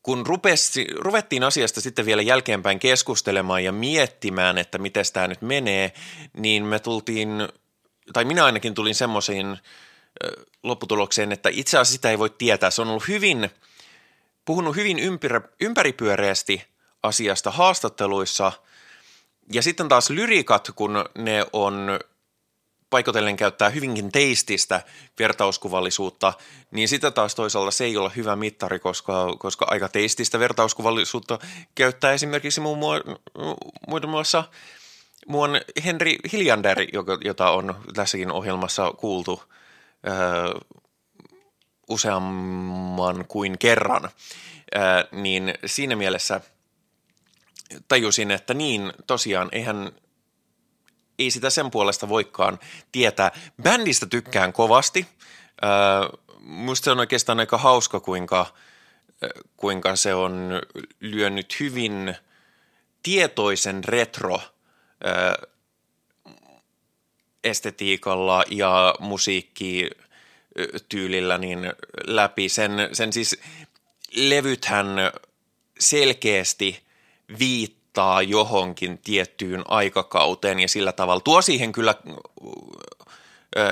kun 0.03 0.25
rupesi, 0.25 0.87
ruvettiin 0.95 1.43
asiasta 1.43 1.81
sitten 1.81 2.05
vielä 2.05 2.21
jälkeenpäin 2.21 2.79
keskustelemaan 2.79 3.63
ja 3.63 3.71
miettimään, 3.71 4.57
että 4.57 4.77
miten 4.77 5.05
tämä 5.13 5.27
nyt 5.27 5.41
menee, 5.41 5.93
niin 6.33 6.65
me 6.65 6.79
tultiin, 6.79 7.47
tai 8.13 8.25
minä 8.25 8.45
ainakin 8.45 8.73
tulin 8.73 8.95
semmoisiin 8.95 9.57
lopputulokseen, 10.63 11.31
että 11.31 11.49
itse 11.51 11.77
asiassa 11.77 11.91
sitä 11.91 12.09
ei 12.09 12.19
voi 12.19 12.29
tietää. 12.29 12.71
Se 12.71 12.81
on 12.81 12.89
ollut 12.89 13.07
hyvin, 13.07 13.49
puhunut 14.45 14.75
hyvin 14.75 14.99
ympärä, 14.99 15.41
ympäripyöreästi 15.61 16.63
asiasta 17.03 17.51
haastatteluissa, 17.51 18.51
ja 19.53 19.61
sitten 19.61 19.89
taas 19.89 20.09
lyrikat, 20.09 20.71
kun 20.75 21.05
ne 21.17 21.45
on 21.53 21.99
paikotellen 22.89 23.37
käyttää 23.37 23.69
hyvinkin 23.69 24.11
teististä 24.11 24.81
vertauskuvallisuutta, 25.19 26.33
niin 26.71 26.87
sitä 26.87 27.11
taas 27.11 27.35
toisaalta 27.35 27.71
se 27.71 27.83
ei 27.85 27.97
ole 27.97 28.11
hyvä 28.15 28.35
mittari, 28.35 28.79
koska, 28.79 29.35
koska 29.39 29.65
aika 29.69 29.89
teististä 29.89 30.39
vertauskuvallisuutta 30.39 31.39
käyttää 31.75 32.11
esimerkiksi 32.11 32.61
muun 32.61 32.79
muassa 34.07 34.43
muun 35.27 35.61
Henry 35.85 36.15
Hiljander, 36.31 36.77
jota 37.23 37.51
on 37.51 37.75
tässäkin 37.93 38.31
ohjelmassa 38.31 38.91
kuultu 38.91 39.43
öö, 40.07 40.59
useamman 41.89 43.25
kuin 43.27 43.57
kerran, 43.57 44.09
öö, 44.75 44.81
niin 45.11 45.53
siinä 45.65 45.95
mielessä 45.95 46.41
tajusin, 47.87 48.31
että 48.31 48.53
niin 48.53 48.93
tosiaan, 49.07 49.49
eihän 49.51 49.91
ei 51.19 51.31
sitä 51.31 51.49
sen 51.49 51.71
puolesta 51.71 52.09
voikaan 52.09 52.59
tietää. 52.91 53.31
Bändistä 53.61 54.05
tykkään 54.05 54.53
kovasti. 54.53 55.07
musta 56.39 56.83
se 56.85 56.91
on 56.91 56.99
oikeastaan 56.99 57.39
aika 57.39 57.57
hauska, 57.57 57.99
kuinka, 57.99 58.45
kuinka 59.57 59.95
se 59.95 60.13
on 60.13 60.61
lyönyt 60.99 61.59
hyvin 61.59 62.15
tietoisen 63.03 63.83
retro 63.83 64.41
estetiikalla 67.43 68.43
ja 68.49 68.95
musiikkityylillä 68.99 71.37
niin 71.37 71.73
läpi. 72.07 72.49
Sen, 72.49 72.71
sen 72.93 73.13
siis 73.13 73.39
levythän 74.15 74.87
selkeästi 75.79 76.79
viittaa 77.39 78.21
johonkin 78.21 78.97
tiettyyn 78.97 79.63
aikakauteen 79.67 80.59
ja 80.59 80.67
sillä 80.67 80.91
tavalla 80.91 81.21
tuo 81.21 81.41
siihen 81.41 81.71
kyllä 81.71 81.95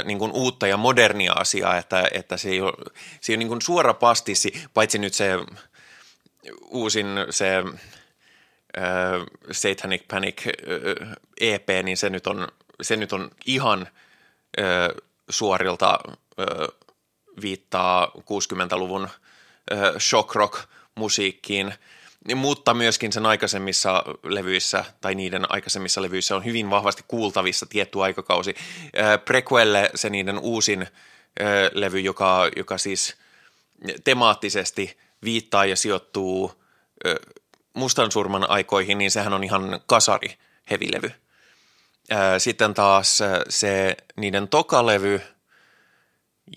niin 0.03 0.19
kuin 0.19 0.31
uutta 0.31 0.67
ja 0.67 0.77
modernia 0.77 1.33
asiaa, 1.33 1.77
että, 1.77 2.07
että 2.11 2.37
se 2.37 2.49
ei 2.49 2.61
ole, 2.61 2.73
se 3.21 3.31
ei 3.31 3.35
ole 3.35 3.37
niin 3.37 3.47
kuin 3.47 3.61
suora 3.61 3.93
pastissi, 3.93 4.63
paitsi 4.73 4.97
nyt 4.97 5.13
se 5.13 5.31
uusin 6.61 7.07
se 7.29 7.57
äh, 7.57 7.65
Satanic 9.51 10.07
Panic 10.07 10.47
äh, 10.47 10.53
EP, 11.41 11.69
niin 11.83 11.97
se 11.97 12.09
nyt 12.09 12.27
on, 12.27 12.47
se 12.81 12.95
nyt 12.95 13.13
on 13.13 13.31
ihan 13.45 13.87
äh, 14.59 14.65
suorilta 15.29 15.99
äh, 16.39 16.45
viittaa 17.41 18.11
60-luvun 18.17 19.03
äh, 19.03 19.79
shock 19.99 20.35
rock 20.35 20.59
musiikkiin– 20.95 21.73
mutta 22.35 22.73
myöskin 22.73 23.13
sen 23.13 23.25
aikaisemmissa 23.25 24.03
levyissä 24.23 24.85
tai 25.01 25.15
niiden 25.15 25.51
aikaisemmissa 25.51 26.01
levyissä 26.01 26.35
on 26.35 26.45
hyvin 26.45 26.69
vahvasti 26.69 27.03
kuultavissa 27.07 27.65
tietty 27.65 28.01
aikakausi. 28.03 28.55
Prequelle 29.25 29.89
se 29.95 30.09
niiden 30.09 30.39
uusin 30.39 30.87
levy, 31.73 31.99
joka, 31.99 32.49
joka 32.55 32.77
siis 32.77 33.15
temaattisesti 34.03 34.97
viittaa 35.23 35.65
ja 35.65 35.75
sijoittuu 35.75 36.63
mustan 37.73 38.11
surman 38.11 38.49
aikoihin, 38.49 38.97
niin 38.97 39.11
sehän 39.11 39.33
on 39.33 39.43
ihan 39.43 39.79
kasari 39.85 40.37
hevilevy. 40.69 41.11
Sitten 42.37 42.73
taas 42.73 43.19
se 43.49 43.97
niiden 44.15 44.47
tokalevy, 44.47 45.21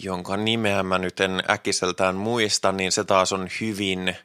jonka 0.02 0.37
nimeä 0.37 0.83
mä 0.83 0.99
nyt 0.99 1.21
en 1.21 1.42
äkkiseltään 1.50 2.16
muista, 2.16 2.73
niin 2.73 2.92
se 2.92 3.04
taas 3.04 3.33
on 3.33 3.49
hyvin– 3.61 4.16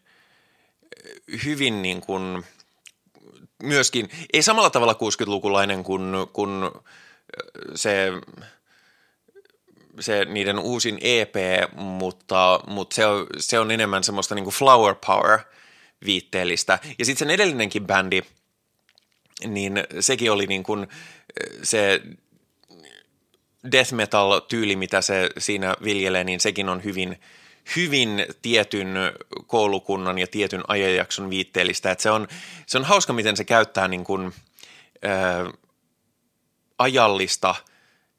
hyvin 1.46 1.82
niin 1.82 2.02
kuin 2.02 2.44
myöskin, 3.64 4.10
ei 4.34 4.42
samalla 4.42 4.70
tavalla 4.70 4.94
60-lukulainen 4.94 5.84
kuin, 5.84 6.14
kuin 6.34 6.72
se, 7.76 8.12
se 10.00 10.26
niiden 10.26 10.60
uusin 10.60 10.98
EP, 11.02 11.36
mutta, 11.76 12.60
mutta 12.68 12.96
se, 12.96 13.06
on, 13.06 13.28
se 13.38 13.60
on 13.60 13.72
enemmän 13.72 14.04
semmoista 14.04 14.36
niin 14.36 14.44
kuin 14.44 14.54
flower 14.54 14.96
power 15.06 15.40
viitteellistä. 16.06 16.80
Ja 17.00 17.06
sitten 17.06 17.28
sen 17.28 17.34
edellinenkin 17.34 17.88
bändi, 17.88 18.22
niin 19.48 19.84
sekin 20.00 20.32
oli 20.32 20.48
niin 20.48 20.64
kuin 20.64 20.88
se 21.64 22.02
death 23.72 23.94
metal 23.94 24.40
tyyli, 24.40 24.76
mitä 24.76 25.02
se 25.02 25.30
siinä 25.38 25.76
viljelee, 25.84 26.24
niin 26.24 26.40
sekin 26.40 26.70
on 26.70 26.84
hyvin– 26.84 27.20
hyvin 27.76 28.26
tietyn 28.42 28.96
koulukunnan 29.48 30.18
ja 30.18 30.28
tietyn 30.28 30.64
ajanjakson 30.68 31.30
viitteellistä. 31.30 31.92
Että 31.92 32.02
se, 32.02 32.12
on, 32.12 32.28
se 32.66 32.78
on 32.78 32.84
hauska, 32.84 33.14
miten 33.14 33.38
se 33.38 33.44
käyttää 33.44 33.88
niin 33.88 34.04
kuin, 34.04 34.34
ää, 35.02 35.46
ajallista 36.78 37.56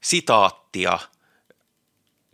sitaattia 0.02 0.99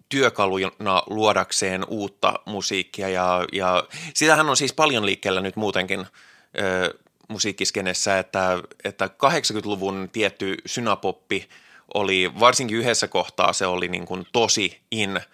työkaluna 0.09 1.03
luodakseen 1.07 1.85
uutta 1.89 2.35
musiikkia. 2.47 3.09
Ja, 3.09 3.45
ja 3.53 3.85
sitähän 4.15 4.51
on 4.51 4.57
siis 4.57 4.73
paljon 4.73 5.07
liikkeellä 5.07 5.41
nyt 5.41 5.57
muutenkin 5.57 6.01
ää, 6.01 6.91
musiikkiskenessä, 7.33 8.19
että, 8.19 8.59
että 8.85 9.07
80-luvun 9.07 10.09
tietty 10.13 10.57
synapoppi 10.67 11.49
oli, 11.95 12.31
varsinkin 12.41 12.77
yhdessä 12.77 13.09
kohtaa 13.09 13.53
se 13.53 13.67
oli 13.67 13.89
niin 13.89 14.07
kuin 14.07 14.27
tosi 14.33 14.81
in– 14.91 15.21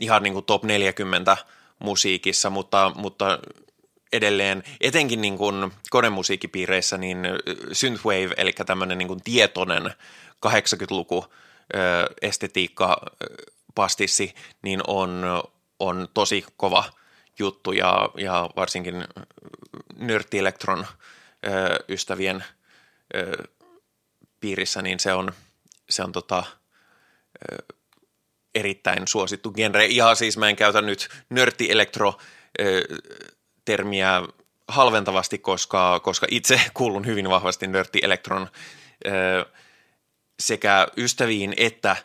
ihan 0.00 0.22
niin 0.22 0.32
kuin 0.32 0.44
top 0.44 0.64
40 0.64 1.36
musiikissa, 1.78 2.50
mutta, 2.50 2.92
mutta 2.94 3.38
edelleen, 4.12 4.62
etenkin 4.80 5.20
niin 5.20 5.38
kuin 5.38 5.72
konemusiikkipiireissä, 5.90 6.98
niin 6.98 7.18
synthwave, 7.72 8.34
eli 8.36 8.52
tämmöinen 8.52 8.98
niin 8.98 9.08
kuin 9.08 9.22
tietoinen 9.24 9.90
80-luku 10.46 11.24
estetiikka 12.22 13.00
pastissi, 13.74 14.34
niin 14.62 14.80
on, 14.86 15.24
on 15.78 16.08
tosi 16.14 16.44
kova 16.56 16.84
juttu 17.38 17.72
ja, 17.72 18.08
ja 18.16 18.50
varsinkin 18.56 19.04
ystävien 21.88 22.44
piirissä, 24.40 24.82
niin 24.82 25.00
se 25.00 25.12
on, 25.12 25.32
se 25.90 26.02
on 26.02 26.12
tota, 26.12 26.44
erittäin 28.54 29.08
suosittu 29.08 29.52
genre. 29.52 29.86
Ja 29.86 30.14
siis 30.14 30.36
mä 30.36 30.48
en 30.48 30.56
käytä 30.56 30.82
nyt 30.82 31.08
nörtti-elektro 31.30 32.18
termiä 33.64 34.22
halventavasti, 34.68 35.38
koska, 35.38 36.00
koska 36.00 36.26
itse 36.30 36.60
kuulun 36.74 37.06
hyvin 37.06 37.30
vahvasti 37.30 37.66
nörtti-elektron 37.66 38.48
sekä 40.40 40.88
ystäviin 40.96 41.54
että 41.56 41.96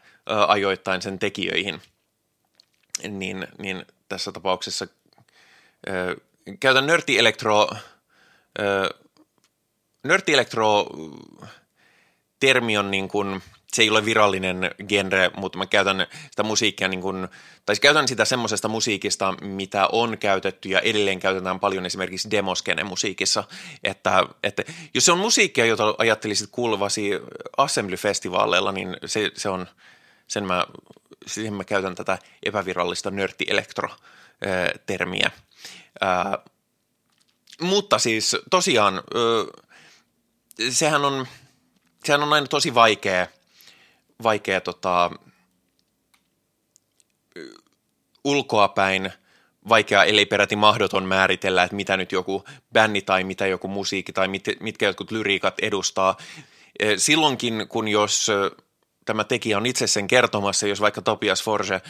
ajoittain 0.47 1.01
sen 1.01 1.19
tekijöihin. 1.19 1.81
Niin, 3.07 3.47
niin 3.57 3.85
tässä 4.09 4.31
tapauksessa 4.31 4.87
käytän 6.59 6.87
nörtti-elektro 6.87 7.69
nörtti-elektro 10.03 10.85
termi 12.39 12.77
on 12.77 12.91
niin 12.91 13.07
kuin– 13.07 13.41
se 13.73 13.81
ei 13.81 13.89
ole 13.89 14.05
virallinen 14.05 14.71
genre, 14.87 15.31
mutta 15.35 15.57
mä 15.57 15.65
käytän 15.65 16.07
sitä 16.29 16.43
musiikkia 16.43 16.87
niin 16.87 17.01
kuin, 17.01 17.27
tai 17.65 17.75
siis 17.75 17.79
käytän 17.79 18.07
sitä 18.07 18.25
semmoisesta 18.25 18.67
musiikista, 18.67 19.33
mitä 19.41 19.87
on 19.91 20.17
käytetty 20.17 20.69
ja 20.69 20.79
edelleen 20.79 21.19
käytetään 21.19 21.59
paljon 21.59 21.85
esimerkiksi 21.85 22.31
demoskene 22.31 22.83
musiikissa, 22.83 23.43
että, 23.83 24.25
että 24.43 24.63
jos 24.93 25.05
se 25.05 25.11
on 25.11 25.19
musiikkia, 25.19 25.65
jota 25.65 25.95
ajattelisit 25.97 26.49
kuuluvasi 26.51 27.11
Assembly-festivaaleilla, 27.57 28.71
niin 28.71 28.97
se, 29.05 29.31
se 29.35 29.49
on, 29.49 29.67
sen 30.27 30.45
mä, 30.45 30.65
siihen 31.27 31.53
mä 31.53 31.63
käytän 31.63 31.95
tätä 31.95 32.17
epävirallista 32.43 33.11
nörtti-elektro-termiä. 33.11 35.31
mutta 37.61 37.99
siis 37.99 38.35
tosiaan, 38.49 39.03
sehän 40.69 41.05
on, 41.05 41.27
sehän 42.03 42.23
on 42.23 42.33
aina 42.33 42.47
tosi 42.47 42.75
vaikea– 42.75 43.27
vaikea 44.23 44.61
tota, 44.61 45.11
ulkoapäin 48.23 49.11
vaikea, 49.69 50.03
ellei 50.03 50.25
peräti 50.25 50.55
mahdoton 50.55 51.03
määritellä, 51.05 51.63
että 51.63 51.75
mitä 51.75 51.97
nyt 51.97 52.11
joku 52.11 52.43
bändi 52.73 53.01
tai 53.01 53.23
mitä 53.23 53.47
joku 53.47 53.67
musiikki 53.67 54.13
tai 54.13 54.27
mit, 54.27 54.43
mitkä 54.59 54.85
jotkut 54.85 55.11
lyriikat 55.11 55.59
edustaa. 55.61 56.17
E, 56.79 56.97
silloinkin, 56.97 57.65
kun 57.69 57.87
jos 57.87 58.31
tämä 59.05 59.23
tekijä 59.23 59.57
on 59.57 59.65
itse 59.65 59.87
sen 59.87 60.07
kertomassa, 60.07 60.67
jos 60.67 60.81
vaikka 60.81 61.01
Topias 61.01 61.43
Forge, 61.43 61.81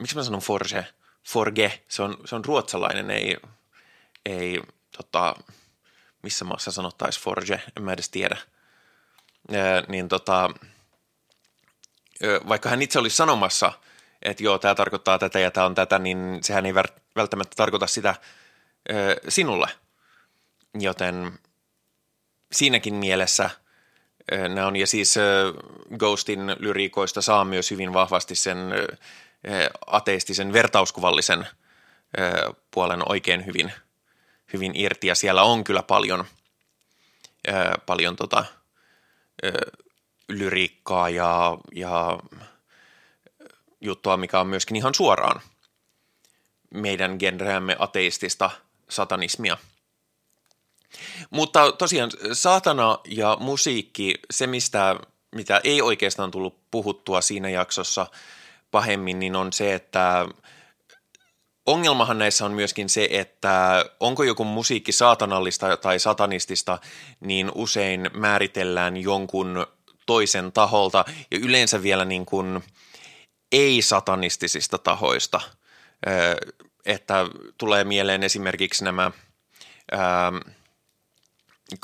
miksi 0.00 0.16
mä 0.16 0.22
sanon 0.22 0.40
Forge? 0.40 0.86
Forge, 1.28 1.80
se 1.88 2.02
on, 2.02 2.16
se 2.24 2.34
on 2.34 2.44
ruotsalainen, 2.44 3.10
ei, 3.10 3.36
ei 4.26 4.60
tota, 4.96 5.34
missä 6.22 6.44
maassa 6.44 6.70
sanottaisiin 6.70 7.24
Forge, 7.24 7.62
en 7.76 7.82
mä 7.82 7.92
edes 7.92 8.08
tiedä. 8.08 8.36
Ja, 9.50 9.82
niin 9.88 10.08
tota, 10.08 10.50
vaikka 12.48 12.68
hän 12.68 12.82
itse 12.82 12.98
olisi 12.98 13.16
sanomassa, 13.16 13.72
että 14.22 14.42
joo, 14.42 14.58
tämä 14.58 14.74
tarkoittaa 14.74 15.18
tätä 15.18 15.38
ja 15.38 15.50
tämä 15.50 15.66
on 15.66 15.74
tätä, 15.74 15.98
niin 15.98 16.38
sehän 16.42 16.66
ei 16.66 16.74
välttämättä 17.16 17.56
tarkoita 17.56 17.86
sitä 17.86 18.14
sinulle. 19.28 19.68
Joten 20.80 21.38
siinäkin 22.52 22.94
mielessä 22.94 23.50
nämä 24.54 24.66
on, 24.66 24.76
ja 24.76 24.86
siis 24.86 25.14
Ghostin 25.98 26.56
lyriikoista 26.58 27.22
saa 27.22 27.44
myös 27.44 27.70
hyvin 27.70 27.92
vahvasti 27.92 28.34
sen 28.34 28.58
ateistisen 29.86 30.52
vertauskuvallisen 30.52 31.46
puolen 32.70 33.02
oikein 33.08 33.46
hyvin, 33.46 33.72
hyvin 34.52 34.72
irti, 34.74 35.06
ja 35.06 35.14
siellä 35.14 35.42
on 35.42 35.64
kyllä 35.64 35.82
paljon, 35.82 36.24
paljon 37.86 38.16
tota, 38.16 38.44
lyriikkaa 40.28 41.08
ja, 41.08 41.58
ja 41.74 42.18
juttua, 43.80 44.16
mikä 44.16 44.40
on 44.40 44.46
myöskin 44.46 44.76
ihan 44.76 44.94
suoraan 44.94 45.40
meidän 46.74 47.16
genreämme 47.18 47.76
ateistista 47.78 48.50
satanismia. 48.88 49.56
Mutta 51.30 51.72
tosiaan 51.72 52.10
saatana 52.32 52.98
ja 53.04 53.36
musiikki, 53.40 54.14
se 54.30 54.46
mistä, 54.46 54.96
mitä 55.34 55.60
ei 55.64 55.82
oikeastaan 55.82 56.30
tullut 56.30 56.70
puhuttua 56.70 57.20
siinä 57.20 57.48
jaksossa 57.48 58.06
pahemmin, 58.70 59.18
niin 59.18 59.36
on 59.36 59.52
se, 59.52 59.74
että 59.74 60.26
ongelmahan 61.68 62.18
näissä 62.18 62.44
on 62.44 62.52
myöskin 62.52 62.88
se, 62.88 63.08
että 63.10 63.84
onko 64.00 64.22
joku 64.24 64.44
musiikki 64.44 64.92
saatanallista 64.92 65.76
tai 65.76 65.98
satanistista, 65.98 66.78
niin 67.20 67.52
usein 67.54 68.10
määritellään 68.14 68.96
jonkun 68.96 69.66
toisen 70.06 70.52
taholta 70.52 71.04
ja 71.30 71.38
yleensä 71.42 71.82
vielä 71.82 72.04
niin 72.04 72.26
kuin 72.26 72.64
ei-satanistisista 73.52 74.78
tahoista. 74.78 75.40
Että 76.86 77.26
tulee 77.58 77.84
mieleen 77.84 78.22
esimerkiksi 78.22 78.84
nämä 78.84 79.10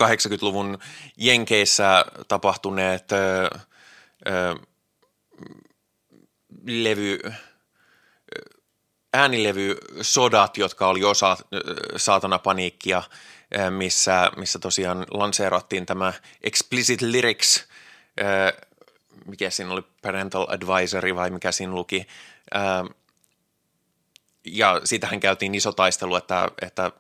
80-luvun 0.03 0.79
Jenkeissä 1.17 2.05
tapahtuneet 2.29 3.09
levy, 6.67 7.19
äänilevysodat, 9.15 10.57
jotka 10.57 10.89
oli 10.89 11.05
osa 11.05 11.37
saatana 11.97 12.39
paniikkia, 12.39 13.03
missä, 13.71 14.31
missä 14.37 14.59
tosiaan 14.59 15.07
lanseerattiin 15.11 15.87
tämä 15.87 16.13
explicit 16.43 17.03
lyrics, 17.03 17.69
mikä 19.27 19.51
siinä 19.51 19.73
oli 19.73 19.83
parental 20.03 20.47
advisory 20.49 21.17
vai 21.17 21.31
mikä 21.31 21.53
siinä 21.53 21.73
luki, 21.73 22.07
ja 24.45 24.81
siitähän 24.85 25.21
käytiin 25.21 25.55
iso 25.55 25.73
taistelu, 25.73 26.17
että, 26.17 26.49
että 26.63 26.93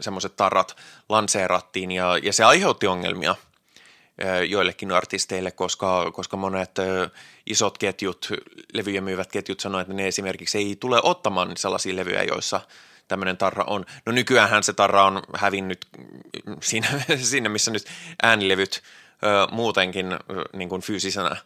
semmoiset 0.00 0.36
tarrat 0.36 0.76
lanseerattiin 1.08 1.90
ja, 1.90 2.18
ja 2.22 2.32
se 2.32 2.44
aiheutti 2.44 2.86
ongelmia 2.86 3.34
joillekin 4.48 4.92
artisteille, 4.92 5.50
koska, 5.50 6.10
koska 6.10 6.36
monet 6.36 6.70
isot 7.46 7.78
ketjut, 7.78 8.28
levyjä 8.72 9.00
myyvät 9.00 9.32
ketjut 9.32 9.60
sanoivat, 9.60 9.82
että 9.88 9.94
ne 9.94 10.08
esimerkiksi 10.08 10.58
ei 10.58 10.76
tule 10.80 11.00
ottamaan 11.02 11.56
sellaisia 11.56 11.96
levyjä, 11.96 12.22
joissa 12.22 12.60
tämmöinen 13.08 13.36
tarra 13.36 13.64
on. 13.64 13.84
No 14.06 14.12
nykyään 14.12 14.62
se 14.62 14.72
tarra 14.72 15.04
on 15.04 15.22
hävinnyt 15.36 15.86
siinä, 16.62 16.88
siinä 17.16 17.48
missä 17.48 17.70
nyt 17.70 17.84
äänilevyt 18.22 18.82
muutenkin 19.50 20.06
niin 20.52 20.68
kuin 20.68 20.82
fyysisenä 20.82 21.36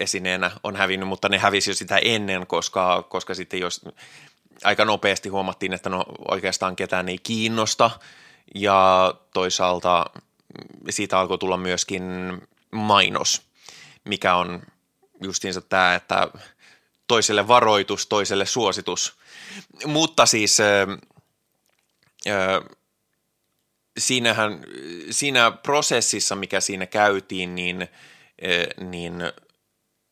esineenä 0.00 0.50
on 0.62 0.76
hävinnyt, 0.76 1.08
mutta 1.08 1.28
ne 1.28 1.38
hävisi 1.38 1.70
jo 1.70 1.74
sitä 1.74 1.98
ennen, 1.98 2.46
koska, 2.46 3.02
koska 3.02 3.34
sitten 3.34 3.60
jos 3.60 3.84
aika 4.64 4.84
nopeasti 4.84 5.28
huomattiin, 5.28 5.72
että 5.72 5.90
no 5.90 6.04
oikeastaan 6.28 6.76
ketään 6.76 7.08
ei 7.08 7.18
kiinnosta 7.18 7.90
ja 8.54 9.14
toisaalta 9.34 10.06
siitä 10.90 11.18
alkoi 11.18 11.38
tulla 11.38 11.56
myöskin 11.56 12.02
mainos, 12.72 13.42
mikä 14.04 14.34
on 14.34 14.62
justiinsa 15.22 15.60
tämä, 15.60 15.94
että 15.94 16.28
toiselle 17.06 17.48
varoitus, 17.48 18.06
toiselle 18.06 18.46
suositus. 18.46 19.16
Mutta 19.86 20.26
siis 20.26 20.58
siinähän, 23.98 24.64
siinä 25.10 25.50
prosessissa, 25.50 26.36
mikä 26.36 26.60
siinä 26.60 26.86
käytiin, 26.86 27.54
niin, 27.54 27.88
niin 28.80 29.14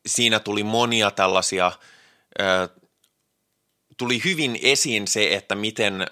siinä 0.05 0.39
tuli 0.39 0.63
monia 0.63 1.11
tällaisia, 1.11 1.71
tuli 3.97 4.21
hyvin 4.25 4.59
esiin 4.61 5.07
se, 5.07 5.35
että 5.35 5.55
miten 5.55 6.07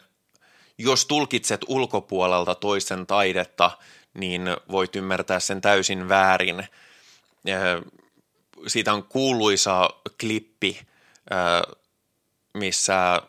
jos 0.78 1.06
tulkitset 1.06 1.62
ulkopuolelta 1.68 2.56
toisen 2.56 3.08
taidetta, 3.08 3.72
niin 4.16 4.42
voit 4.72 4.96
ymmärtää 4.96 5.40
sen 5.40 5.62
täysin 5.62 6.10
väärin. 6.10 6.68
Siitä 8.68 8.94
on 8.94 9.04
kuuluisa 9.04 9.90
klippi, 10.20 10.82
missä, 12.54 13.22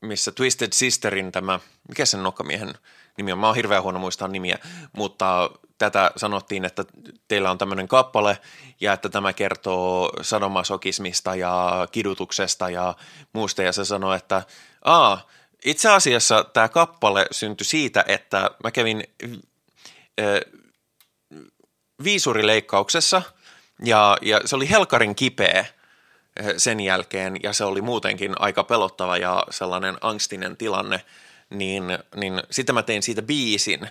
missä 0.00 0.32
Twisted 0.32 0.72
Sisterin 0.72 1.32
tämä, 1.32 1.60
mikä 1.88 2.06
sen 2.06 2.22
nokkamiehen 2.22 2.74
nimi 3.16 3.32
on, 3.32 3.38
mä 3.38 3.46
oon 3.46 3.56
hirveän 3.56 3.82
huono 3.82 3.98
muistaa 3.98 4.28
nimiä, 4.28 4.58
mutta 4.92 5.50
tätä 5.78 6.10
sanottiin, 6.16 6.64
että 6.64 6.84
teillä 7.28 7.50
on 7.50 7.58
tämmöinen 7.58 7.88
kappale 7.88 8.38
ja 8.80 8.92
että 8.92 9.08
tämä 9.08 9.32
kertoo 9.32 10.12
sadomasokismista 10.20 11.34
ja 11.34 11.86
kidutuksesta 11.92 12.70
ja 12.70 12.94
muusta 13.32 13.62
ja 13.62 13.72
se 13.72 13.84
sanoi, 13.84 14.16
että 14.16 14.42
aa, 14.84 15.28
itse 15.64 15.90
asiassa 15.90 16.44
tämä 16.44 16.68
kappale 16.68 17.26
syntyi 17.30 17.64
siitä, 17.64 18.04
että 18.08 18.50
mä 18.64 18.70
kävin 18.70 19.04
äh, 20.20 20.26
viisurileikkauksessa 22.04 23.22
ja, 23.84 24.18
ja 24.22 24.40
se 24.44 24.56
oli 24.56 24.70
helkarin 24.70 25.14
kipeä 25.14 25.66
sen 26.56 26.80
jälkeen 26.80 27.36
ja 27.42 27.52
se 27.52 27.64
oli 27.64 27.80
muutenkin 27.80 28.32
aika 28.38 28.64
pelottava 28.64 29.16
ja 29.16 29.44
sellainen 29.50 29.98
angstinen 30.00 30.56
tilanne, 30.56 31.04
niin, 31.50 31.84
niin 32.16 32.42
sitten 32.50 32.74
mä 32.74 32.82
tein 32.82 33.02
siitä 33.02 33.22
biisin. 33.22 33.88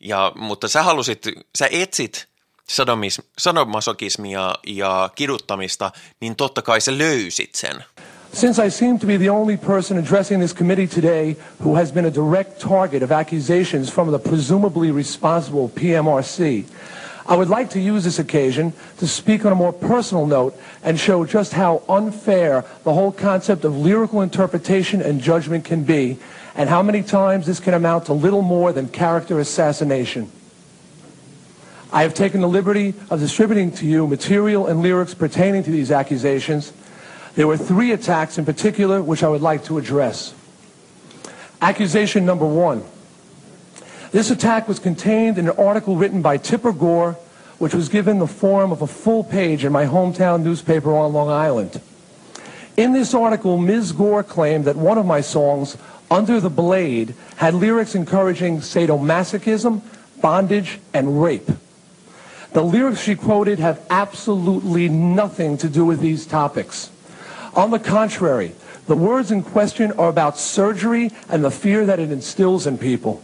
Ja, 0.00 0.32
mutta 0.34 0.68
sä 0.68 0.82
halusit, 0.82 1.26
sä 1.58 1.68
etsit 1.70 2.28
sadomis, 2.68 3.22
sadomasokismia 3.38 4.54
ja 4.66 5.10
kiduttamista, 5.14 5.90
niin 6.20 6.36
totta 6.36 6.62
kai 6.62 6.80
sä 6.80 6.98
löysit 6.98 7.54
sen. 7.54 7.84
Since 8.34 8.58
I 8.58 8.68
seem 8.68 8.98
to 8.98 9.06
be 9.06 9.18
the 9.18 9.28
only 9.28 9.58
person 9.58 9.98
addressing 9.98 10.40
this 10.40 10.54
committee 10.54 10.86
today 10.86 11.36
who 11.60 11.74
has 11.74 11.92
been 11.92 12.06
a 12.06 12.10
direct 12.10 12.60
target 12.60 13.02
of 13.02 13.12
accusations 13.12 13.90
from 13.90 14.10
the 14.10 14.18
presumably 14.18 14.90
responsible 14.90 15.68
PMRC, 15.68 16.64
I 17.26 17.36
would 17.36 17.50
like 17.50 17.68
to 17.70 17.80
use 17.80 18.04
this 18.04 18.18
occasion 18.18 18.72
to 18.96 19.06
speak 19.06 19.44
on 19.44 19.52
a 19.52 19.54
more 19.54 19.72
personal 19.72 20.26
note 20.26 20.58
and 20.82 20.98
show 20.98 21.26
just 21.26 21.52
how 21.52 21.82
unfair 21.90 22.64
the 22.84 22.94
whole 22.94 23.12
concept 23.12 23.66
of 23.66 23.76
lyrical 23.76 24.22
interpretation 24.22 25.02
and 25.02 25.20
judgment 25.20 25.66
can 25.66 25.84
be, 25.84 26.16
and 26.54 26.70
how 26.70 26.82
many 26.82 27.02
times 27.02 27.44
this 27.44 27.60
can 27.60 27.74
amount 27.74 28.06
to 28.06 28.14
little 28.14 28.42
more 28.42 28.72
than 28.72 28.88
character 28.88 29.40
assassination. 29.40 30.32
I 31.92 32.02
have 32.02 32.14
taken 32.14 32.40
the 32.40 32.48
liberty 32.48 32.94
of 33.10 33.20
distributing 33.20 33.72
to 33.72 33.86
you 33.86 34.06
material 34.06 34.66
and 34.66 34.80
lyrics 34.80 35.12
pertaining 35.12 35.64
to 35.64 35.70
these 35.70 35.90
accusations, 35.92 36.72
there 37.34 37.46
were 37.46 37.56
three 37.56 37.92
attacks 37.92 38.38
in 38.38 38.44
particular 38.44 39.02
which 39.02 39.22
I 39.22 39.28
would 39.28 39.42
like 39.42 39.64
to 39.64 39.78
address. 39.78 40.34
Accusation 41.60 42.26
number 42.26 42.46
one. 42.46 42.84
This 44.10 44.30
attack 44.30 44.68
was 44.68 44.78
contained 44.78 45.38
in 45.38 45.48
an 45.48 45.56
article 45.56 45.96
written 45.96 46.20
by 46.20 46.36
Tipper 46.36 46.72
Gore, 46.72 47.16
which 47.58 47.74
was 47.74 47.88
given 47.88 48.18
the 48.18 48.26
form 48.26 48.70
of 48.70 48.82
a 48.82 48.86
full 48.86 49.24
page 49.24 49.64
in 49.64 49.72
my 49.72 49.86
hometown 49.86 50.42
newspaper 50.42 50.94
on 50.94 51.12
Long 51.14 51.30
Island. 51.30 51.80
In 52.76 52.92
this 52.92 53.14
article, 53.14 53.56
Ms. 53.56 53.92
Gore 53.92 54.22
claimed 54.22 54.66
that 54.66 54.76
one 54.76 54.98
of 54.98 55.06
my 55.06 55.20
songs, 55.20 55.78
Under 56.10 56.40
the 56.40 56.50
Blade, 56.50 57.14
had 57.36 57.54
lyrics 57.54 57.94
encouraging 57.94 58.58
sadomasochism, 58.58 59.80
bondage, 60.20 60.78
and 60.92 61.22
rape. 61.22 61.48
The 62.52 62.62
lyrics 62.62 63.02
she 63.02 63.14
quoted 63.14 63.58
have 63.58 63.80
absolutely 63.88 64.88
nothing 64.88 65.56
to 65.58 65.70
do 65.70 65.86
with 65.86 66.00
these 66.00 66.26
topics. 66.26 66.90
On 67.54 67.70
the 67.70 67.78
contrary, 67.78 68.52
the 68.86 68.96
words 68.96 69.30
in 69.30 69.42
question 69.42 69.92
are 69.92 70.08
about 70.08 70.38
surgery 70.38 71.10
and 71.28 71.44
the 71.44 71.50
fear 71.50 71.84
that 71.86 72.00
it 72.00 72.10
instills 72.10 72.66
in 72.66 72.78
people. 72.78 73.22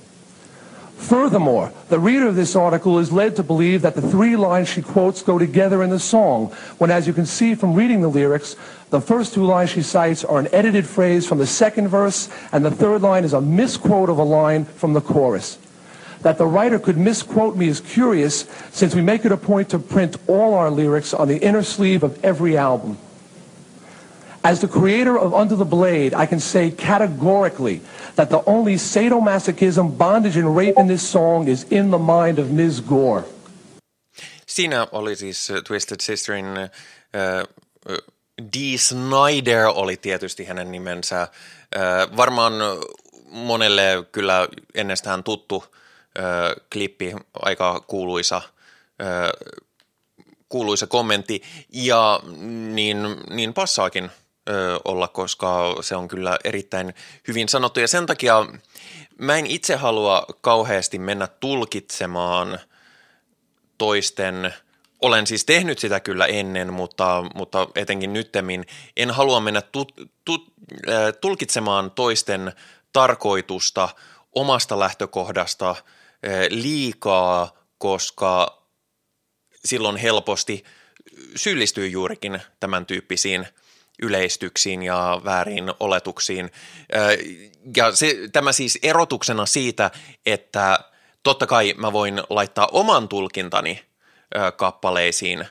Furthermore, 0.98 1.72
the 1.88 1.98
reader 1.98 2.26
of 2.26 2.34
this 2.34 2.56
article 2.56 2.98
is 2.98 3.12
led 3.12 3.36
to 3.36 3.42
believe 3.42 3.82
that 3.82 3.94
the 3.94 4.02
three 4.02 4.36
lines 4.36 4.68
she 4.68 4.82
quotes 4.82 5.22
go 5.22 5.38
together 5.38 5.82
in 5.82 5.90
the 5.90 5.98
song, 5.98 6.48
when 6.78 6.90
as 6.90 7.06
you 7.06 7.12
can 7.12 7.24
see 7.24 7.54
from 7.54 7.74
reading 7.74 8.00
the 8.00 8.08
lyrics, 8.08 8.56
the 8.90 9.00
first 9.00 9.32
two 9.32 9.44
lines 9.44 9.70
she 9.70 9.80
cites 9.80 10.24
are 10.24 10.40
an 10.40 10.48
edited 10.52 10.86
phrase 10.86 11.26
from 11.26 11.38
the 11.38 11.46
second 11.46 11.88
verse, 11.88 12.28
and 12.52 12.64
the 12.64 12.70
third 12.70 13.00
line 13.00 13.24
is 13.24 13.32
a 13.32 13.40
misquote 13.40 14.10
of 14.10 14.18
a 14.18 14.24
line 14.24 14.64
from 14.64 14.92
the 14.92 15.00
chorus. 15.00 15.58
That 16.22 16.36
the 16.36 16.46
writer 16.46 16.80
could 16.80 16.98
misquote 16.98 17.56
me 17.56 17.68
is 17.68 17.80
curious, 17.80 18.46
since 18.72 18.94
we 18.94 19.00
make 19.00 19.24
it 19.24 19.32
a 19.32 19.36
point 19.36 19.70
to 19.70 19.78
print 19.78 20.16
all 20.26 20.54
our 20.54 20.70
lyrics 20.70 21.14
on 21.14 21.28
the 21.28 21.38
inner 21.38 21.62
sleeve 21.62 22.02
of 22.02 22.22
every 22.24 22.56
album. 22.56 22.98
As 24.48 24.60
the 24.60 24.68
creator 24.68 25.18
of 25.18 25.34
Under 25.34 25.56
the 25.56 25.64
Blade, 25.64 26.14
I 26.14 26.26
can 26.26 26.40
say 26.40 26.70
categorically 26.70 27.80
that 28.14 28.30
the 28.30 28.42
only 28.46 28.76
sadomasochism, 28.76 29.98
bondage, 29.98 30.38
and 30.38 30.56
rape 30.56 30.74
in 30.78 30.86
this 30.86 31.10
song 31.10 31.48
is 31.48 31.66
in 31.70 31.90
the 31.90 31.98
mind 31.98 32.38
of 32.38 32.50
Ms. 32.50 32.80
Gore. 32.80 33.24
Siinä 34.46 34.86
oli 34.92 35.16
siis 35.16 35.50
uh, 35.50 35.56
Twisted 35.62 36.00
Sisterin 36.00 36.46
uh, 36.46 36.62
uh, 37.92 37.98
Dee 38.52 38.78
Snyder 38.78 39.66
oli 39.66 39.96
tietysti 39.96 40.44
hänen 40.44 40.72
nimensä. 40.72 41.28
Uh, 41.76 42.16
varmaan 42.16 42.52
monelle 43.30 44.04
kyllä 44.12 44.48
ennestään 44.74 45.24
tuttu 45.24 45.56
uh, 45.56 45.64
klippi, 46.72 47.14
aika 47.42 47.80
kuuluisa 47.80 48.36
uh, 48.36 49.58
kuuluisa 50.48 50.86
kommentti, 50.86 51.42
ja 51.72 52.20
niin, 52.72 52.98
niin 53.30 53.54
passaakin 53.54 54.10
olla, 54.84 55.08
koska 55.08 55.76
se 55.80 55.96
on 55.96 56.08
kyllä 56.08 56.38
erittäin 56.44 56.94
hyvin 57.28 57.48
sanottu. 57.48 57.80
Ja 57.80 57.88
sen 57.88 58.06
takia 58.06 58.46
mä 59.18 59.36
en 59.36 59.46
itse 59.46 59.76
halua 59.76 60.26
kauheasti 60.40 60.98
mennä 60.98 61.26
tulkitsemaan 61.26 62.58
toisten, 63.78 64.54
olen 65.00 65.26
siis 65.26 65.44
tehnyt 65.44 65.78
sitä 65.78 66.00
kyllä 66.00 66.26
ennen, 66.26 66.72
mutta, 66.72 67.24
mutta 67.34 67.68
etenkin 67.74 68.12
nyttemmin 68.12 68.64
en 68.96 69.10
halua 69.10 69.40
mennä 69.40 69.62
tu, 69.62 69.86
tu, 70.24 70.46
äh, 70.88 71.12
tulkitsemaan 71.20 71.90
toisten 71.90 72.52
tarkoitusta 72.92 73.88
omasta 74.34 74.78
lähtökohdasta 74.78 75.70
äh, 75.70 75.76
liikaa, 76.50 77.52
koska 77.78 78.62
silloin 79.64 79.96
helposti 79.96 80.64
syyllistyy 81.36 81.88
juurikin 81.88 82.42
tämän 82.60 82.86
tyyppisiin– 82.86 83.46
yleistyksiin 84.02 84.82
ja 84.82 85.20
väärin 85.24 85.72
oletuksiin. 85.80 86.50
Ja 87.76 87.96
se, 87.96 88.16
tämä 88.32 88.52
siis 88.52 88.78
erotuksena 88.82 89.46
siitä, 89.46 89.90
että 90.26 90.78
totta 91.22 91.46
kai 91.46 91.74
mä 91.76 91.92
voin 91.92 92.22
laittaa 92.30 92.68
oman 92.72 93.08
tulkintani 93.08 93.82
kappaleisiin, 94.56 95.46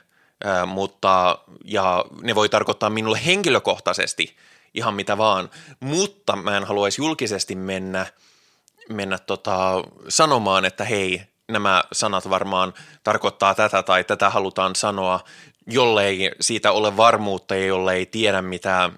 mutta, 0.66 1.38
ja 1.64 2.04
ne 2.22 2.34
voi 2.34 2.48
tarkoittaa 2.48 2.90
minulle 2.90 3.20
henkilökohtaisesti 3.26 4.36
ihan 4.74 4.94
mitä 4.94 5.18
vaan, 5.18 5.50
mutta 5.80 6.36
mä 6.36 6.56
en 6.56 6.64
haluaisi 6.64 7.02
julkisesti 7.02 7.54
mennä, 7.54 8.06
mennä 8.88 9.18
tota, 9.18 9.82
sanomaan, 10.08 10.64
että 10.64 10.84
hei, 10.84 11.22
nämä 11.48 11.84
sanat 11.92 12.30
varmaan 12.30 12.74
tarkoittaa 13.04 13.54
tätä 13.54 13.82
tai 13.82 14.04
tätä 14.04 14.30
halutaan 14.30 14.76
sanoa, 14.76 15.20
jollei 15.68 16.30
siitä 16.40 16.72
ole 16.72 16.96
varmuutta 16.96 17.56
ja 17.56 17.66
jollei 17.66 18.06
tiedä, 18.06 18.42
mitä, 18.42 18.90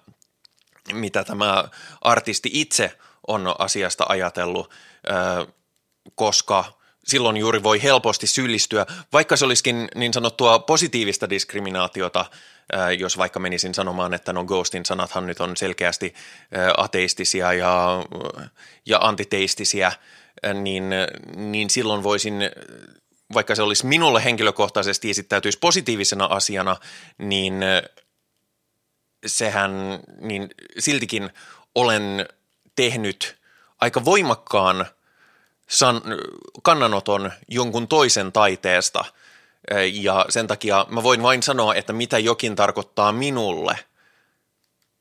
mitä 0.92 1.24
tämä 1.24 1.64
artisti 2.00 2.50
itse 2.52 2.98
on 3.26 3.54
asiasta 3.58 4.04
ajatellut, 4.08 4.70
koska 6.14 6.64
silloin 7.04 7.36
juuri 7.36 7.62
voi 7.62 7.82
helposti 7.82 8.26
syyllistyä, 8.26 8.86
vaikka 9.12 9.36
se 9.36 9.44
olisikin 9.44 9.88
niin 9.94 10.12
sanottua 10.12 10.58
positiivista 10.58 11.30
diskriminaatiota, 11.30 12.26
jos 12.98 13.18
vaikka 13.18 13.40
menisin 13.40 13.74
sanomaan, 13.74 14.14
että 14.14 14.32
no 14.32 14.44
Ghostin 14.44 14.84
sanathan 14.84 15.26
nyt 15.26 15.40
on 15.40 15.56
selkeästi 15.56 16.14
ateistisia 16.76 17.52
ja, 17.52 18.04
ja 18.86 18.98
antiteistisiä, 18.98 19.92
niin, 20.54 20.90
niin 21.36 21.70
silloin 21.70 22.02
voisin 22.02 22.34
vaikka 23.34 23.54
se 23.54 23.62
olisi 23.62 23.86
minulle 23.86 24.24
henkilökohtaisesti 24.24 25.10
esittäytyisi 25.10 25.58
positiivisena 25.58 26.24
asiana, 26.24 26.76
niin 27.18 27.54
sehän, 29.26 29.72
niin 30.20 30.50
siltikin 30.78 31.30
olen 31.74 32.28
tehnyt 32.76 33.38
aika 33.80 34.04
voimakkaan 34.04 34.86
san, 35.68 36.02
kannanoton 36.62 37.32
jonkun 37.48 37.88
toisen 37.88 38.32
taiteesta. 38.32 39.04
Ja 39.92 40.26
sen 40.28 40.46
takia 40.46 40.86
mä 40.88 41.02
voin 41.02 41.22
vain 41.22 41.42
sanoa, 41.42 41.74
että 41.74 41.92
mitä 41.92 42.18
jokin 42.18 42.56
tarkoittaa 42.56 43.12
minulle, 43.12 43.78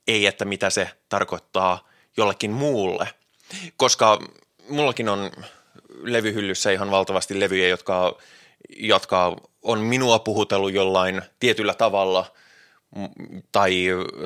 ei 0.08 0.26
että 0.26 0.46
mitä 0.46 0.70
se 0.70 0.90
tarkoittaa 1.10 1.88
jollekin 2.18 2.52
muulle, 2.52 3.08
koska 3.78 4.20
mullakin 4.70 5.10
on 5.10 5.32
levyhyllyssä 6.04 6.72
ihan 6.72 6.92
valtavasti 6.92 7.40
levyjä, 7.40 7.68
jotka, 7.68 8.18
jotka 8.70 9.36
on 9.62 9.80
minua 9.80 10.20
puhutellut 10.20 10.74
jollain 10.74 11.22
tietyllä 11.40 11.74
tavalla 11.74 12.26
tai, 13.52 13.86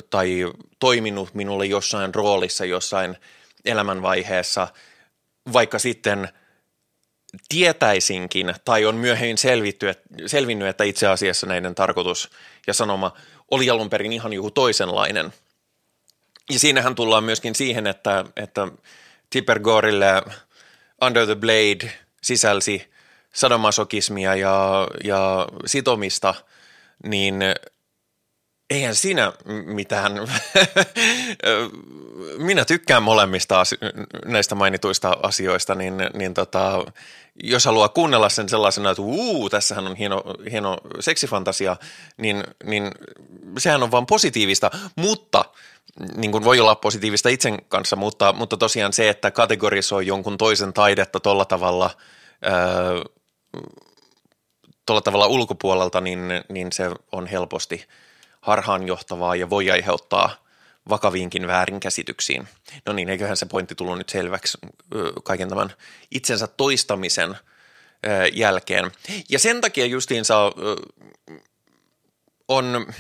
tai 0.09 0.53
toiminut 0.79 1.33
minulle 1.33 1.65
jossain 1.65 2.15
roolissa 2.15 2.65
jossain 2.65 3.17
elämänvaiheessa, 3.65 4.67
vaikka 5.53 5.79
sitten 5.79 6.29
tietäisinkin 7.49 8.55
tai 8.65 8.85
on 8.85 8.95
myöhemmin 8.95 9.37
selvitty, 9.37 9.93
selvinnyt, 10.25 10.67
että 10.67 10.83
itse 10.83 11.07
asiassa 11.07 11.47
näiden 11.47 11.75
tarkoitus 11.75 12.29
ja 12.67 12.73
sanoma 12.73 13.13
oli 13.51 13.69
alun 13.69 13.89
perin 13.89 14.13
ihan 14.13 14.33
joku 14.33 14.51
toisenlainen. 14.51 15.33
Ja 16.51 16.59
siinähän 16.59 16.95
tullaan 16.95 17.23
myöskin 17.23 17.55
siihen, 17.55 17.87
että, 17.87 18.25
että 18.35 18.67
Tipper 19.29 19.59
Gorille– 19.59 20.21
Under 21.05 21.25
the 21.25 21.35
Blade 21.35 21.93
sisälsi 22.21 22.91
sadomasokismia 23.33 24.35
ja, 24.35 24.87
ja 25.03 25.47
sitomista, 25.65 26.33
niin 27.03 27.35
eihän 28.69 28.95
siinä 28.95 29.33
mitään. 29.65 30.11
Minä 32.37 32.65
tykkään 32.65 33.03
molemmista 33.03 33.63
näistä 34.25 34.55
mainituista 34.55 35.17
asioista, 35.23 35.75
niin, 35.75 35.93
niin 36.13 36.33
tota, 36.33 36.85
jos 37.43 37.65
haluaa 37.65 37.89
kuunnella 37.89 38.29
sen 38.29 38.49
sellaisena, 38.49 38.89
että 38.89 39.01
uu, 39.01 39.49
tässähän 39.49 39.87
on 39.87 39.95
hieno, 39.95 40.23
hieno 40.51 40.77
seksifantasia, 40.99 41.75
niin, 42.17 42.43
niin 42.63 42.91
sehän 43.57 43.83
on 43.83 43.91
vaan 43.91 44.05
positiivista, 44.05 44.71
mutta– 44.95 45.45
niin 46.15 46.31
kuin 46.31 46.43
voi 46.43 46.59
olla 46.59 46.75
positiivista 46.75 47.29
itsen 47.29 47.65
kanssa, 47.67 47.95
mutta, 47.95 48.33
mutta 48.33 48.57
tosiaan 48.57 48.93
se, 48.93 49.09
että 49.09 49.31
kategorisoi 49.31 50.07
jonkun 50.07 50.37
toisen 50.37 50.73
taidetta 50.73 51.19
tuolla 51.19 51.45
tavalla, 51.45 51.89
tuolla 54.85 55.01
tavalla 55.01 55.27
ulkopuolelta, 55.27 56.01
niin, 56.01 56.19
niin 56.49 56.71
se 56.71 56.91
on 57.11 57.27
helposti 57.27 57.85
harhaanjohtavaa 58.41 59.35
ja 59.35 59.49
voi 59.49 59.71
aiheuttaa 59.71 60.29
vakaviinkin 60.89 61.47
väärinkäsityksiin. 61.47 62.47
No 62.85 62.93
niin, 62.93 63.09
eiköhän 63.09 63.37
se 63.37 63.45
pointti 63.45 63.75
tullut 63.75 63.97
nyt 63.97 64.09
selväksi 64.09 64.57
kaiken 65.23 65.49
tämän 65.49 65.73
itsensä 66.11 66.47
toistamisen 66.47 67.35
jälkeen. 68.33 68.91
Ja 69.29 69.39
sen 69.39 69.61
takia 69.61 69.85
justiinsa 69.85 70.51
on 72.47 72.93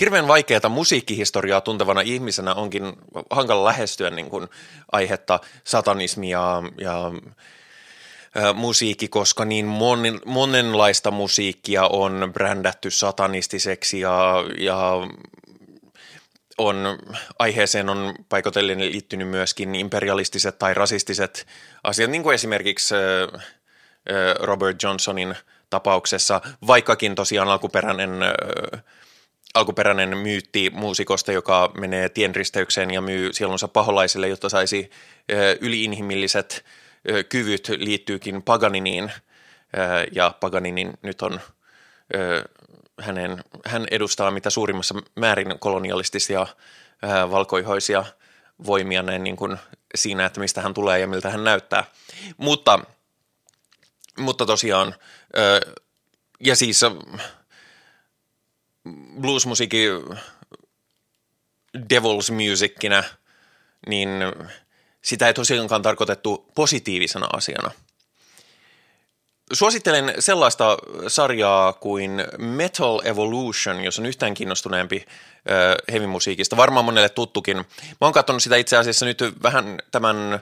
hirveän 0.00 0.28
vaikeaa 0.28 0.68
musiikkihistoriaa 0.68 1.60
tuntevana 1.60 2.00
ihmisenä 2.00 2.54
onkin 2.54 2.92
hankala 3.30 3.64
lähestyä 3.64 4.10
niin 4.10 4.30
kuin 4.30 4.48
aihetta 4.92 5.40
satanismia 5.64 6.62
ja 6.78 7.12
musiikki, 8.54 9.08
koska 9.08 9.44
niin 9.44 9.66
monen, 9.66 10.20
monenlaista 10.26 11.10
musiikkia 11.10 11.86
on 11.86 12.30
brändätty 12.32 12.90
satanistiseksi 12.90 14.00
ja, 14.00 14.34
ja 14.58 14.92
on, 16.58 16.98
aiheeseen 17.38 17.88
on 17.88 18.14
paikotellen 18.28 18.80
liittynyt 18.80 19.28
myöskin 19.28 19.74
imperialistiset 19.74 20.58
tai 20.58 20.74
rasistiset 20.74 21.46
asiat, 21.82 22.10
niin 22.10 22.22
kuin 22.22 22.34
esimerkiksi 22.34 22.94
Robert 24.40 24.82
Johnsonin 24.82 25.34
tapauksessa, 25.70 26.40
vaikkakin 26.66 27.14
tosiaan 27.14 27.48
alkuperäinen 27.48 28.10
alkuperäinen 29.54 30.18
myytti 30.18 30.70
muusikosta, 30.70 31.32
joka 31.32 31.70
menee 31.78 32.08
tienristeykseen 32.08 32.90
ja 32.90 33.00
myy 33.00 33.32
sielunsa 33.32 33.68
paholaisille, 33.68 34.28
jotta 34.28 34.48
saisi 34.48 34.90
yliinhimilliset 35.60 36.64
kyvyt 37.28 37.68
liittyykin 37.68 38.42
Paganiniin. 38.42 39.12
Ja 40.12 40.34
Paganinin 40.40 40.92
nyt 41.02 41.22
on 41.22 41.40
hänen, 43.00 43.44
hän 43.64 43.86
edustaa 43.90 44.30
mitä 44.30 44.50
suurimmassa 44.50 44.94
määrin 45.16 45.58
kolonialistisia 45.58 46.46
valkoihoisia 47.30 48.04
voimia 48.66 49.02
näin 49.02 49.24
niin 49.24 49.36
kuin 49.36 49.56
siinä, 49.94 50.26
että 50.26 50.40
mistä 50.40 50.62
hän 50.62 50.74
tulee 50.74 51.00
ja 51.00 51.06
miltä 51.06 51.30
hän 51.30 51.44
näyttää. 51.44 51.84
Mutta, 52.36 52.80
mutta 54.18 54.46
tosiaan, 54.46 54.94
ja 56.40 56.56
siis 56.56 56.80
bluesmusiikin 59.20 59.90
devil's 61.78 62.32
musickinä, 62.32 63.04
niin 63.86 64.08
sitä 65.02 65.26
ei 65.26 65.34
tosiaankaan 65.34 65.82
tarkoitettu 65.82 66.50
positiivisena 66.54 67.26
asiana. 67.32 67.70
Suosittelen 69.54 70.14
sellaista 70.18 70.76
sarjaa 71.08 71.72
kuin 71.72 72.24
Metal 72.38 73.00
Evolution, 73.04 73.84
jos 73.84 73.98
on 73.98 74.06
yhtään 74.06 74.34
kiinnostuneempi 74.34 75.04
hevimusiikista. 75.92 76.56
Varmaan 76.56 76.84
monelle 76.84 77.08
tuttukin. 77.08 77.56
Mä 77.56 77.64
oon 78.00 78.12
katsonut 78.12 78.42
sitä 78.42 78.56
itse 78.56 78.76
asiassa 78.76 79.06
nyt 79.06 79.18
vähän 79.42 79.78
tämän, 79.90 80.40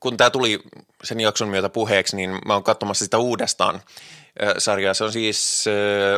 kun 0.00 0.16
tämä 0.16 0.30
tuli 0.30 0.62
sen 1.04 1.20
jakson 1.20 1.48
myötä 1.48 1.68
puheeksi, 1.68 2.16
niin 2.16 2.38
mä 2.46 2.52
oon 2.52 2.64
katsomassa 2.64 3.04
sitä 3.04 3.18
uudestaan 3.18 3.82
sarjaa. 4.58 4.94
Se 4.94 5.04
on 5.04 5.12
siis 5.12 5.64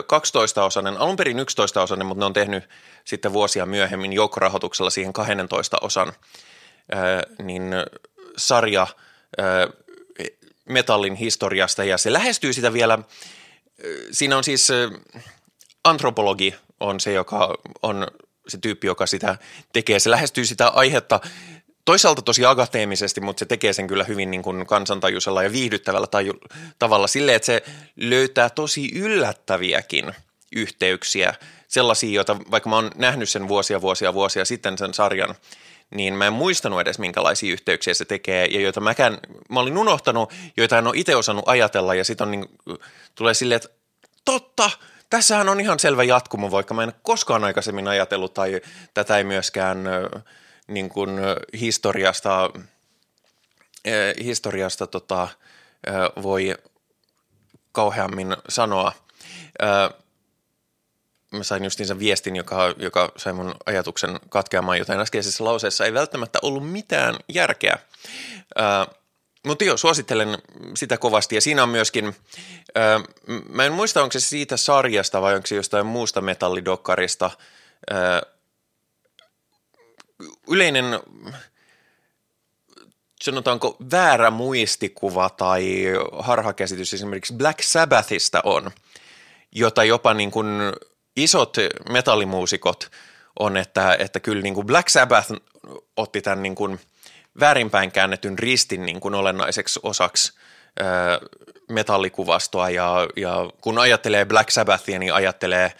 12-osainen, 0.02 0.98
alun 0.98 1.16
perin 1.16 1.38
11-osainen, 1.38 2.04
mutta 2.04 2.20
ne 2.22 2.26
on 2.26 2.32
tehnyt 2.32 2.68
sitten 3.04 3.32
vuosia 3.32 3.66
myöhemmin 3.66 4.12
joukkorahoituksella 4.12 4.90
siihen 4.90 5.12
12 5.12 5.76
osan 5.80 6.12
niin 7.42 7.74
sarja 8.36 8.86
metallin 10.68 11.14
historiasta 11.14 11.84
ja 11.84 11.98
se 11.98 12.12
lähestyy 12.12 12.52
sitä 12.52 12.72
vielä, 12.72 12.98
siinä 14.10 14.36
on 14.36 14.44
siis 14.44 14.68
antropologi 15.84 16.54
on 16.80 17.00
se, 17.00 17.12
joka 17.12 17.54
on 17.82 18.06
se 18.48 18.58
tyyppi, 18.58 18.86
joka 18.86 19.06
sitä 19.06 19.38
tekee. 19.72 19.98
Se 19.98 20.10
lähestyy 20.10 20.44
sitä 20.44 20.68
aihetta 20.68 21.20
toisaalta 21.84 22.22
tosi 22.22 22.44
akateemisesti, 22.44 23.20
mutta 23.20 23.40
se 23.40 23.46
tekee 23.46 23.72
sen 23.72 23.86
kyllä 23.86 24.04
hyvin 24.04 24.30
niin 24.30 24.42
kuin 24.42 24.66
kansantajuisella 24.66 25.42
ja 25.42 25.52
viihdyttävällä 25.52 26.06
taju, 26.06 26.32
tavalla 26.78 27.06
silleen, 27.06 27.36
että 27.36 27.46
se 27.46 27.62
löytää 27.96 28.50
tosi 28.50 28.90
yllättäviäkin 28.94 30.12
yhteyksiä, 30.56 31.34
sellaisia, 31.68 32.10
joita 32.10 32.36
vaikka 32.50 32.70
mä 32.70 32.76
oon 32.76 32.90
nähnyt 32.94 33.28
sen 33.28 33.48
vuosia, 33.48 33.80
vuosia, 33.80 34.14
vuosia 34.14 34.44
sitten 34.44 34.78
sen 34.78 34.94
sarjan, 34.94 35.34
niin 35.94 36.14
mä 36.14 36.26
en 36.26 36.32
muistanut 36.32 36.80
edes 36.80 36.98
minkälaisia 36.98 37.52
yhteyksiä 37.52 37.94
se 37.94 38.04
tekee 38.04 38.46
ja 38.46 38.60
joita 38.60 38.80
mäkään, 38.80 39.18
mä 39.50 39.60
olin 39.60 39.78
unohtanut, 39.78 40.32
joita 40.56 40.78
en 40.78 40.86
ole 40.86 40.96
itse 40.96 41.16
osannut 41.16 41.48
ajatella 41.48 41.94
ja 41.94 42.04
sitten 42.04 42.30
niin, 42.30 42.46
tulee 43.14 43.34
silleen, 43.34 43.56
että 43.56 43.68
totta, 44.24 44.70
tässähän 45.10 45.48
on 45.48 45.60
ihan 45.60 45.78
selvä 45.78 46.04
jatkumo, 46.04 46.50
vaikka 46.50 46.74
mä 46.74 46.82
en 46.82 46.92
koskaan 47.02 47.44
aikaisemmin 47.44 47.88
ajatellut 47.88 48.34
tai 48.34 48.60
tätä 48.94 49.18
ei 49.18 49.24
myöskään 49.24 49.84
niin 50.68 50.88
kuin 50.88 51.10
historiasta, 51.60 52.50
historiasta 54.24 54.86
tota, 54.86 55.28
voi 56.22 56.54
kauheammin 57.72 58.36
sanoa. 58.48 58.92
Mä 61.36 61.42
sain 61.42 61.64
justiinsa 61.64 61.98
viestin, 61.98 62.36
joka, 62.36 62.74
joka 62.76 63.12
sai 63.16 63.32
mun 63.32 63.54
ajatuksen 63.66 64.20
katkeamaan, 64.28 64.78
joten 64.78 65.00
äskeisessä 65.00 65.44
lauseessa 65.44 65.84
ei 65.84 65.94
välttämättä 65.94 66.38
ollut 66.42 66.70
mitään 66.72 67.16
järkeä. 67.28 67.78
Mutta 69.46 69.64
joo, 69.64 69.76
suosittelen 69.76 70.38
sitä 70.76 70.98
kovasti 70.98 71.34
ja 71.34 71.40
siinä 71.40 71.62
on 71.62 71.68
myöskin, 71.68 72.16
ää, 72.74 73.00
mä 73.48 73.64
en 73.64 73.72
muista 73.72 74.02
onko 74.02 74.12
se 74.12 74.20
siitä 74.20 74.56
sarjasta 74.56 75.22
vai 75.22 75.34
onko 75.34 75.46
se 75.46 75.56
jostain 75.56 75.86
muusta 75.86 76.20
metallidokkarista, 76.20 77.30
ää, 77.90 78.22
yleinen 80.48 80.84
sanotaanko 83.22 83.76
väärä 83.90 84.30
muistikuva 84.30 85.30
tai 85.30 85.84
harhakäsitys 86.18 86.94
esimerkiksi 86.94 87.34
Black 87.34 87.62
Sabbathista 87.62 88.40
on, 88.44 88.70
jota 89.52 89.84
jopa 89.84 90.14
niin 90.14 90.30
kuin 90.30 90.46
isot 91.16 91.56
metallimuusikot 91.90 92.90
on, 93.38 93.56
että, 93.56 93.96
että 93.98 94.20
kyllä 94.20 94.42
niin 94.42 94.54
kuin 94.54 94.66
Black 94.66 94.88
Sabbath 94.88 95.32
otti 95.96 96.22
tämän 96.22 96.42
niin 96.42 96.54
kuin– 96.54 96.80
väärinpäin 97.40 97.92
käännetyn 97.92 98.38
ristin 98.38 98.86
niin 98.86 99.00
kuin 99.00 99.14
olennaiseksi 99.14 99.80
osaksi 99.82 100.32
ää, 100.80 101.18
metallikuvastoa. 101.68 102.70
Ja, 102.70 103.08
ja 103.16 103.50
kun 103.60 103.78
ajattelee 103.78 104.24
Black 104.24 104.50
Sabbathia, 104.50 104.98
niin 104.98 105.14
ajattelee 105.14 105.72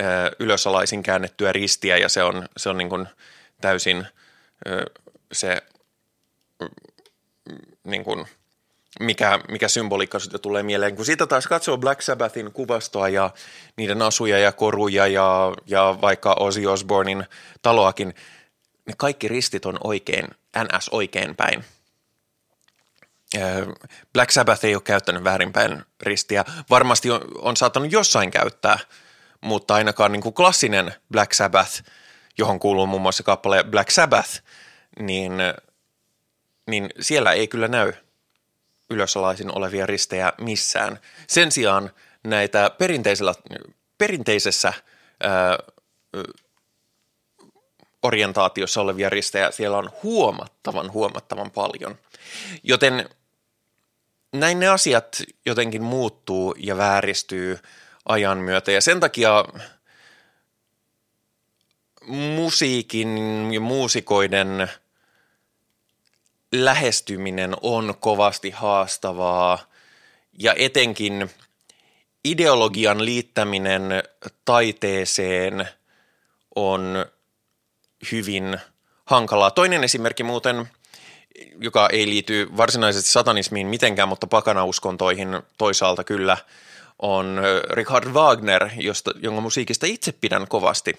ää, 0.00 0.30
ylösalaisin 0.38 1.02
käännettyä 1.02 1.52
ristiä 1.52 1.96
ja 1.96 2.08
se 2.08 2.22
on, 2.22 2.48
se 2.56 2.68
on 2.68 2.78
niin 2.78 2.88
kuin 2.88 3.08
täysin 3.60 4.06
ää, 4.66 4.84
se 5.32 5.62
niin 7.84 8.04
kuin, 8.04 8.26
mikä, 9.00 9.40
mikä 9.48 9.68
symboliikka 9.68 10.18
siitä 10.18 10.38
tulee 10.38 10.62
mieleen. 10.62 10.96
Kun 10.96 11.06
siitä 11.06 11.26
taas 11.26 11.46
katsoo 11.46 11.78
Black 11.78 12.02
Sabbathin 12.02 12.52
kuvastoa 12.52 13.08
ja 13.08 13.30
niiden 13.76 14.02
asuja 14.02 14.38
ja 14.38 14.52
koruja 14.52 15.06
ja, 15.06 15.52
ja 15.66 15.98
vaikka 16.00 16.36
Ozzy 16.40 16.66
Osbournein 16.66 17.24
taloakin, 17.62 18.14
ne 18.86 18.94
kaikki 18.96 19.28
ristit 19.28 19.66
on 19.66 19.78
oikein 19.84 20.24
NS 20.58 20.88
oikein 20.88 21.36
päin. 21.36 21.64
Black 24.12 24.30
Sabbath 24.30 24.64
ei 24.64 24.74
ole 24.74 24.82
käyttänyt 24.82 25.24
väärinpäin 25.24 25.82
ristiä. 26.00 26.44
Varmasti 26.70 27.10
on, 27.10 27.20
on 27.38 27.56
saattanut 27.56 27.92
jossain 27.92 28.30
käyttää, 28.30 28.78
mutta 29.40 29.74
ainakaan 29.74 30.12
niin 30.12 30.22
kuin 30.22 30.34
klassinen 30.34 30.94
Black 31.12 31.32
Sabbath, 31.32 31.82
johon 32.38 32.58
kuuluu 32.58 32.86
muun 32.86 33.02
muassa 33.02 33.22
kappale 33.22 33.64
Black 33.64 33.90
Sabbath, 33.90 34.42
niin, 34.98 35.32
niin 36.70 36.90
siellä 37.00 37.32
ei 37.32 37.48
kyllä 37.48 37.68
näy 37.68 37.92
ylösalaisin 38.92 39.58
olevia 39.58 39.86
ristejä 39.86 40.32
missään. 40.40 40.98
Sen 41.26 41.52
sijaan 41.52 41.90
näitä 42.24 42.70
perinteisellä, 42.78 43.34
perinteisessä 43.98 44.72
ää, 45.22 45.58
orientaatiossa 48.02 48.80
olevia 48.80 49.10
ristejä 49.10 49.50
siellä 49.50 49.78
on 49.78 49.90
huomattavan, 50.02 50.92
huomattavan 50.92 51.50
paljon. 51.50 51.98
Joten 52.62 53.08
näin 54.32 54.60
ne 54.60 54.68
asiat 54.68 55.22
jotenkin 55.46 55.82
muuttuu 55.82 56.54
ja 56.58 56.76
vääristyy 56.76 57.58
ajan 58.04 58.38
myötä 58.38 58.72
ja 58.72 58.80
sen 58.80 59.00
takia 59.00 59.44
musiikin 62.06 63.18
ja 63.52 63.60
muusikoiden 63.60 64.70
lähestyminen 66.52 67.56
on 67.62 67.94
kovasti 68.00 68.50
haastavaa 68.50 69.58
ja 70.38 70.54
etenkin 70.56 71.30
ideologian 72.24 73.04
liittäminen 73.04 73.82
taiteeseen 74.44 75.68
on 76.54 77.06
hyvin 78.12 78.58
hankalaa. 79.04 79.50
Toinen 79.50 79.84
esimerkki 79.84 80.22
muuten, 80.22 80.68
joka 81.60 81.88
ei 81.92 82.06
liity 82.06 82.48
varsinaisesti 82.56 83.10
satanismiin 83.10 83.66
mitenkään, 83.66 84.08
mutta 84.08 84.26
pakanauskontoihin 84.26 85.28
toisaalta 85.58 86.04
kyllä, 86.04 86.36
on 86.98 87.40
Richard 87.70 88.08
Wagner, 88.08 88.68
josta, 88.76 89.10
jonka 89.22 89.40
musiikista 89.40 89.86
itse 89.86 90.12
pidän 90.12 90.48
kovasti. 90.48 90.98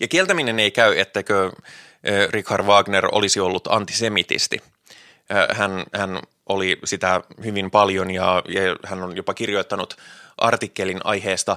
Ja 0.00 0.08
kieltäminen 0.08 0.58
ei 0.58 0.70
käy, 0.70 0.98
etteikö 0.98 1.52
Richard 2.30 2.66
Wagner 2.66 3.08
olisi 3.12 3.40
ollut 3.40 3.66
antisemitisti. 3.66 4.58
Hän, 5.54 5.84
hän 5.94 6.20
oli 6.46 6.78
sitä 6.84 7.20
hyvin 7.44 7.70
paljon 7.70 8.10
ja, 8.10 8.42
ja 8.48 8.76
hän 8.84 9.02
on 9.02 9.16
jopa 9.16 9.34
kirjoittanut 9.34 9.96
artikkelin 10.38 11.00
aiheesta 11.04 11.56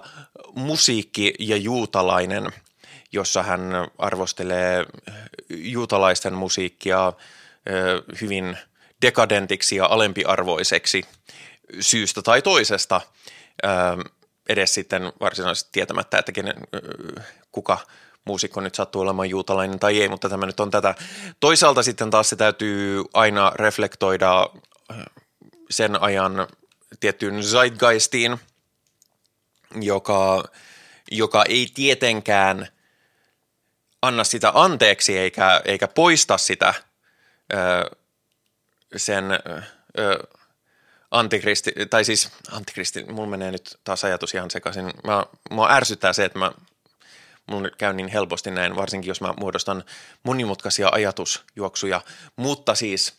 musiikki 0.56 1.34
ja 1.40 1.58
juutalainen– 1.58 2.50
jossa 3.16 3.44
hän 3.44 3.62
arvostelee 3.98 4.86
juutalaisten 5.50 6.34
musiikkia 6.34 7.14
hyvin 8.22 8.58
dekadentiksi 9.02 9.76
ja 9.76 9.86
alempiarvoiseksi 9.86 11.04
syystä 11.80 12.22
tai 12.22 12.42
toisesta, 12.42 13.02
edes 14.50 14.74
sitten 14.74 15.14
varsinaisesti 15.20 15.70
tietämättä, 15.72 16.18
että 16.18 16.32
kenen, 16.32 16.56
kuka 17.52 17.78
muusikko 18.26 18.62
nyt 18.62 18.76
sattuu 18.76 19.02
olemaan 19.02 19.30
juutalainen 19.30 19.80
tai 19.80 20.02
ei, 20.02 20.10
mutta 20.10 20.30
tämä 20.30 20.46
nyt 20.46 20.60
on 20.60 20.72
tätä. 20.72 20.96
Toisaalta 21.40 21.84
sitten 21.84 22.10
taas 22.10 22.30
se 22.30 22.36
täytyy 22.36 23.04
aina 23.14 23.52
reflektoida 23.56 24.50
sen 25.70 26.02
ajan 26.02 26.48
tiettyyn 27.00 27.44
zeitgeistiin, 27.44 28.38
joka, 29.82 30.44
joka 31.12 31.44
ei 31.50 31.68
tietenkään 31.74 32.68
anna 34.02 34.24
sitä 34.24 34.52
anteeksi 34.56 35.18
eikä, 35.18 35.62
eikä 35.66 35.88
poista 35.88 36.38
sitä 36.38 36.74
ö, 37.54 37.96
sen 38.96 39.32
ö, 39.32 40.28
antikristi, 41.12 41.72
tai 41.90 42.06
siis 42.06 42.32
antikristi, 42.52 43.04
mulla 43.04 43.30
menee 43.30 43.52
nyt 43.52 43.80
taas 43.84 44.04
ajatus 44.04 44.34
ihan 44.34 44.52
sekaisin. 44.52 44.94
Mä, 45.04 45.26
mua 45.50 45.72
ärsyttää 45.72 46.14
se, 46.14 46.26
että 46.26 46.40
mä, 46.40 46.52
mulla 47.48 47.70
käy 47.78 47.94
niin 47.94 48.08
helposti 48.08 48.52
näin, 48.52 48.76
varsinkin 48.76 49.08
jos 49.08 49.22
mä 49.22 49.34
muodostan 49.40 49.84
monimutkaisia 50.24 50.90
ajatusjuoksuja, 50.92 52.02
mutta 52.36 52.76
siis 52.76 53.14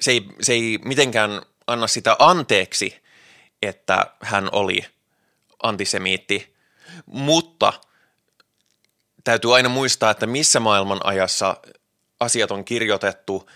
se 0.00 0.10
ei, 0.10 0.26
se 0.40 0.52
ei 0.52 0.78
mitenkään 0.84 1.42
anna 1.66 1.86
sitä 1.86 2.16
anteeksi, 2.18 3.02
että 3.62 4.06
hän 4.20 4.48
oli 4.52 4.84
antisemiitti, 5.62 6.54
mutta– 7.06 7.72
täytyy 9.28 9.54
aina 9.54 9.68
muistaa, 9.68 10.10
että 10.10 10.26
missä 10.26 10.60
maailman 10.60 11.00
ajassa 11.04 11.56
asiat 12.20 12.50
on 12.50 12.64
kirjoitettu, 12.64 13.50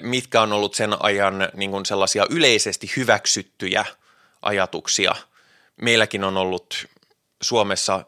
mitkä 0.00 0.40
on 0.40 0.52
ollut 0.52 0.74
sen 0.74 0.96
ajan 1.00 1.48
niin 1.54 1.70
kuin 1.70 1.86
sellaisia 1.86 2.26
yleisesti 2.30 2.92
hyväksyttyjä 2.96 3.84
ajatuksia. 4.42 5.14
Meilläkin 5.82 6.24
on 6.24 6.36
ollut 6.36 6.86
Suomessa 7.42 8.04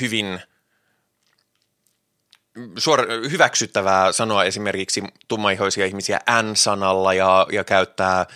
hyvin 0.00 0.40
suor- 2.78 3.30
hyväksyttävää 3.30 4.12
sanoa 4.12 4.44
esimerkiksi 4.44 5.02
tummaihoisia 5.28 5.86
ihmisiä 5.86 6.20
N-sanalla 6.42 7.14
ja, 7.14 7.46
ja 7.52 7.64
käyttää 7.64 8.26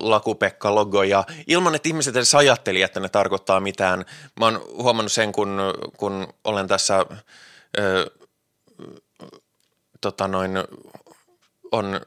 Lakupekka-logoja 0.00 1.24
ilman, 1.46 1.74
että 1.74 1.88
ihmiset 1.88 2.16
edes 2.16 2.34
ajatteli, 2.34 2.82
että 2.82 3.00
ne 3.00 3.08
tarkoittaa 3.08 3.60
mitään. 3.60 4.04
Mä 4.40 4.44
oon 4.44 4.64
huomannut 4.82 5.12
sen, 5.12 5.32
kun, 5.32 5.58
kun 5.96 6.34
olen 6.44 6.68
tässä 6.68 7.06
ö, 7.78 8.10
tota 10.00 10.28
noin, 10.28 10.52
on 11.72 12.00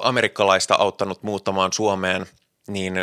amerikkalaista 0.00 0.74
auttanut 0.74 1.22
muuttamaan 1.22 1.72
Suomeen, 1.72 2.26
niin, 2.68 2.94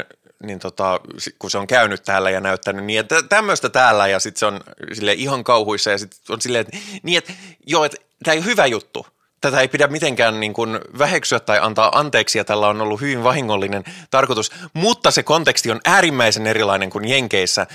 niin 0.43 0.59
tota, 0.59 0.99
kun 1.39 1.51
se 1.51 1.57
on 1.57 1.67
käynyt 1.67 2.03
täällä 2.03 2.29
ja 2.29 2.41
näyttänyt 2.41 2.85
niin, 2.85 2.99
että 2.99 3.23
tämmöistä 3.23 3.69
täällä 3.69 4.07
ja 4.07 4.19
sitten 4.19 4.39
se 4.39 4.45
on 4.45 4.59
sille 4.93 5.13
ihan 5.13 5.43
kauhuissa 5.43 5.91
ja 5.91 5.97
sitten 5.97 6.19
on 6.29 6.41
silleen, 6.41 6.65
että, 6.67 6.77
niin 7.03 7.17
että 7.17 7.33
joo, 7.67 7.85
että 7.85 7.97
tämä 8.23 8.33
ei 8.33 8.39
ole 8.39 8.45
hyvä 8.45 8.65
juttu. 8.65 9.07
tätä 9.41 9.61
ei 9.61 9.67
pidä 9.67 9.87
mitenkään 9.87 10.39
niin 10.39 10.53
kuin 10.53 10.79
väheksyä 10.97 11.39
tai 11.39 11.59
antaa 11.59 11.99
anteeksi, 11.99 12.37
ja 12.37 12.45
tällä 12.45 12.67
on 12.67 12.81
ollut 12.81 13.01
hyvin 13.01 13.23
vahingollinen 13.23 13.83
tarkoitus, 14.11 14.51
mutta 14.73 15.11
se 15.11 15.23
konteksti 15.23 15.71
on 15.71 15.81
äärimmäisen 15.85 16.47
erilainen 16.47 16.89
kuin 16.89 17.07
Jenkeissä, 17.07 17.67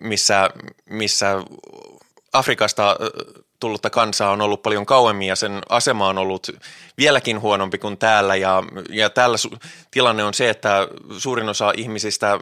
missä, 0.00 0.50
missä 0.90 1.44
Afrikasta 2.32 2.96
tullutta 3.60 3.90
kansaa 3.90 4.30
on 4.30 4.40
ollut 4.40 4.62
paljon 4.62 4.86
kauemmin 4.86 5.28
ja 5.28 5.36
sen 5.36 5.60
asema 5.68 6.08
on 6.08 6.18
ollut 6.18 6.50
vieläkin 6.98 7.40
huonompi 7.40 7.78
kuin 7.78 7.98
täällä. 7.98 8.36
Ja, 8.36 8.62
ja 8.90 9.10
täällä 9.10 9.36
su- 9.36 9.58
tilanne 9.90 10.24
on 10.24 10.34
se, 10.34 10.50
että 10.50 10.88
suurin 11.18 11.48
osa 11.48 11.72
ihmisistä 11.76 12.38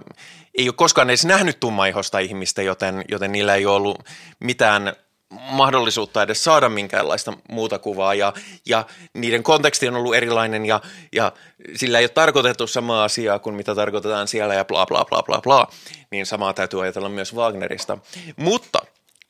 ei 0.59 0.69
ole 0.69 0.75
koskaan 0.77 1.11
edes 1.11 1.25
nähnyt 1.25 1.61
tummaihosta 1.61 2.19
ihmistä, 2.19 2.63
joten, 2.63 3.05
joten 3.09 3.33
niillä 3.33 3.55
ei 3.55 3.67
ole 3.67 3.77
ollut 3.77 3.99
mitään 4.41 4.93
mahdollisuutta 5.31 6.23
edes 6.23 6.45
saada 6.45 6.69
minkäänlaista 6.69 7.33
muuta 7.49 7.79
kuvaa. 7.79 8.15
Ja, 8.15 8.33
ja 8.67 8.87
niiden 9.15 9.43
konteksti 9.43 9.89
on 9.89 9.97
ollut 9.97 10.15
erilainen 10.15 10.67
ja, 10.67 10.81
ja 11.13 11.33
sillä 11.77 11.99
ei 11.99 12.05
ole 12.05 12.09
tarkoitettu 12.09 12.67
samaa 12.67 13.05
asiaa 13.05 13.39
kuin 13.39 13.57
mitä 13.57 13.75
tarkoitetaan 13.75 14.29
siellä 14.29 14.55
ja 14.55 14.65
bla 14.65 14.87
bla 14.87 15.05
bla 15.05 15.23
bla 15.23 15.41
bla, 15.41 15.67
niin 16.11 16.27
samaa 16.27 16.53
täytyy 16.53 16.83
ajatella 16.83 17.09
myös 17.09 17.35
Wagnerista. 17.35 17.99
Mutta 18.37 18.79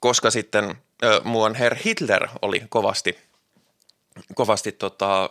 koska 0.00 0.30
sitten 0.30 0.76
muun 1.24 1.54
Herr 1.54 1.76
Hitler 1.84 2.28
oli 2.42 2.62
kovasti, 2.68 3.18
kovasti 4.34 4.72
tota, 4.72 5.30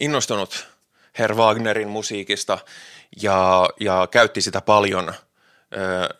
innostunut 0.00 0.66
Herr 1.18 1.34
Wagnerin 1.34 1.88
musiikista 1.88 2.58
ja, 3.22 3.68
ja 3.80 4.08
käytti 4.10 4.40
sitä 4.40 4.60
paljon 4.60 5.08
äh, 5.08 5.16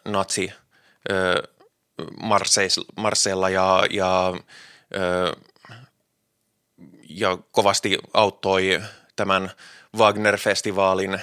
natsi 0.05 0.53
äh, 1.11 1.53
Marseilla 2.96 3.48
ja, 3.48 3.84
ja, 3.90 4.32
äh, 4.96 5.42
ja 7.09 7.38
kovasti 7.50 7.98
auttoi 8.14 8.82
tämän 9.16 9.50
Wagner-festivaalin 9.96 11.14
äh, 11.14 11.20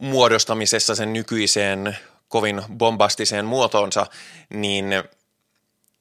muodostamisessa 0.00 0.94
sen 0.94 1.12
nykyiseen 1.12 1.96
kovin 2.28 2.62
bombastiseen 2.78 3.44
muotoonsa, 3.44 4.06
niin, 4.50 4.84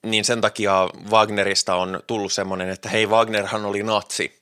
niin 0.03 0.26
sen 0.26 0.41
takia 0.41 0.89
Wagnerista 1.09 1.76
on 1.76 1.99
tullut 2.07 2.34
semmoinen, 2.34 2.69
että 2.69 2.89
hei 2.89 3.07
Wagnerhan 3.07 3.65
oli 3.65 3.84
natsi, 3.84 4.39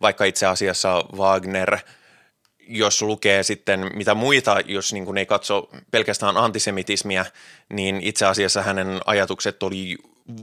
vaikka 0.00 0.24
itse 0.24 0.46
asiassa 0.46 1.04
Wagner, 1.16 1.78
jos 2.68 3.02
lukee 3.02 3.42
sitten 3.42 3.90
mitä 3.94 4.14
muita, 4.14 4.60
jos 4.64 4.92
niin 4.92 5.04
kuin 5.04 5.18
ei 5.18 5.26
katso 5.26 5.68
pelkästään 5.90 6.36
antisemitismiä, 6.36 7.26
niin 7.68 8.00
itse 8.00 8.26
asiassa 8.26 8.62
hänen 8.62 9.00
ajatukset 9.06 9.62
oli 9.62 9.96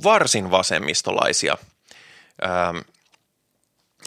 varsin 0.03 0.51
vasemmistolaisia. 0.51 1.57
Ähm, 2.43 2.77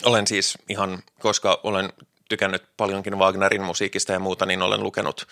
olen 0.03 0.27
siis 0.27 0.59
ihan, 0.69 1.03
koska 1.19 1.61
olen 1.63 1.93
tykännyt 2.29 2.63
paljonkin 2.77 3.19
Wagnerin 3.19 3.63
musiikista 3.63 4.13
ja 4.13 4.19
muuta, 4.19 4.47
niin 4.47 4.63
olen 4.63 4.83
lukenut 4.83 5.27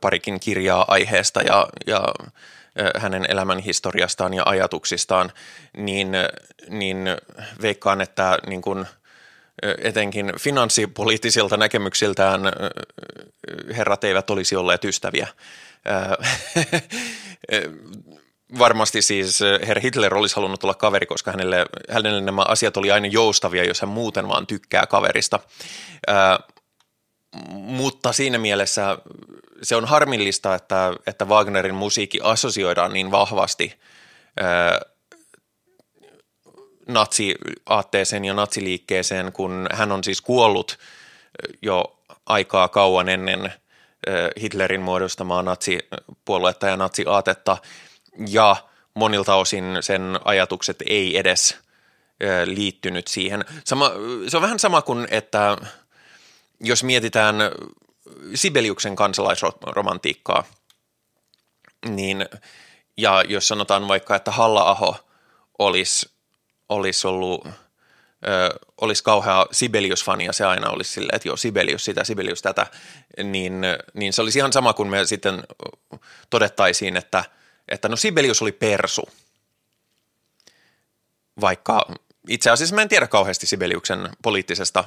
parikin 0.00 0.40
kirjaa 0.40 0.84
aiheesta 0.88 1.42
ja, 1.42 1.68
ja 1.86 2.04
hänen 2.96 3.26
elämänhistoriastaan 3.28 4.34
ja 4.34 4.42
ajatuksistaan, 4.46 5.32
niin, 5.76 6.08
niin 6.68 6.98
veikkaan, 7.62 8.00
että 8.00 8.38
niin 8.46 8.62
kuin 8.62 8.86
etenkin 9.78 10.32
finanssipoliittisilta 10.40 11.56
näkemyksiltään 11.56 12.40
herrat 13.76 14.04
eivät 14.04 14.30
olisi 14.30 14.56
olleet 14.56 14.84
ystäviä. 14.84 15.28
Varmasti 18.58 19.02
siis 19.02 19.40
herra 19.66 19.80
Hitler 19.80 20.14
olisi 20.14 20.36
halunnut 20.36 20.64
olla 20.64 20.74
kaveri, 20.74 21.06
koska 21.06 21.30
hänelle, 21.30 21.66
hänelle 21.90 22.20
nämä 22.20 22.42
asiat 22.42 22.76
oli 22.76 22.90
aina 22.90 23.06
joustavia, 23.06 23.64
jos 23.64 23.80
hän 23.80 23.88
muuten 23.88 24.28
vaan 24.28 24.46
tykkää 24.46 24.86
kaverista. 24.86 25.40
Mutta 27.52 28.12
siinä 28.12 28.38
mielessä 28.38 28.98
se 29.62 29.76
on 29.76 29.84
harmillista, 29.84 30.54
että, 30.54 30.92
että 31.06 31.24
Wagnerin 31.24 31.74
musiikki 31.74 32.20
assosioidaan 32.22 32.92
niin 32.92 33.10
vahvasti 33.10 33.74
ää, 34.40 34.80
natsiaatteeseen 36.88 38.24
ja 38.24 38.34
natsiliikkeeseen, 38.34 39.32
kun 39.32 39.66
hän 39.72 39.92
on 39.92 40.04
siis 40.04 40.20
kuollut 40.20 40.78
jo 41.62 41.98
aikaa 42.26 42.68
kauan 42.68 43.08
ennen 43.08 43.52
Hitlerin 44.40 44.80
muodostamaa 44.80 45.42
natsipuoluetta 45.42 46.66
ja 46.66 46.76
natsiaatetta, 46.76 47.56
ja 48.28 48.56
monilta 48.94 49.34
osin 49.34 49.76
sen 49.80 50.20
ajatukset 50.24 50.76
ei 50.86 51.18
edes 51.18 51.58
liittynyt 52.44 53.08
siihen. 53.08 53.44
Sama, 53.64 53.90
se 54.28 54.36
on 54.36 54.42
vähän 54.42 54.58
sama 54.58 54.82
kuin, 54.82 55.08
että 55.10 55.56
jos 56.60 56.84
mietitään 56.84 57.36
Sibeliuksen 58.34 58.96
kansalaisromantiikkaa, 58.96 60.44
niin, 61.88 62.26
ja 62.96 63.24
jos 63.28 63.48
sanotaan 63.48 63.88
vaikka, 63.88 64.16
että 64.16 64.30
Halla-aho 64.30 64.96
olisi, 65.58 66.10
olisi 66.68 67.06
ollut, 67.06 67.46
ö, 67.46 67.50
olisi 68.80 69.04
kauhea 69.04 69.46
Sibelius-fani 69.52 70.24
ja 70.24 70.32
se 70.32 70.44
aina 70.44 70.70
olisi 70.70 70.90
silleen, 70.90 71.16
että 71.16 71.28
joo, 71.28 71.36
Sibelius 71.36 71.84
sitä, 71.84 72.04
Sibelius 72.04 72.42
tätä, 72.42 72.66
niin, 73.24 73.62
niin 73.94 74.12
se 74.12 74.22
olisi 74.22 74.38
ihan 74.38 74.52
sama 74.52 74.72
kuin 74.72 74.88
me 74.88 75.04
sitten 75.04 75.42
todettaisiin, 76.30 76.96
että, 76.96 77.24
että 77.68 77.88
no 77.88 77.96
Sibelius 77.96 78.42
oli 78.42 78.52
persu, 78.52 79.08
vaikka 81.40 81.86
itse 82.28 82.50
asiassa 82.50 82.74
mä 82.74 82.82
en 82.82 82.88
tiedä 82.88 83.06
kauheasti 83.06 83.46
Sibeliuksen 83.46 84.08
poliittisesta 84.22 84.84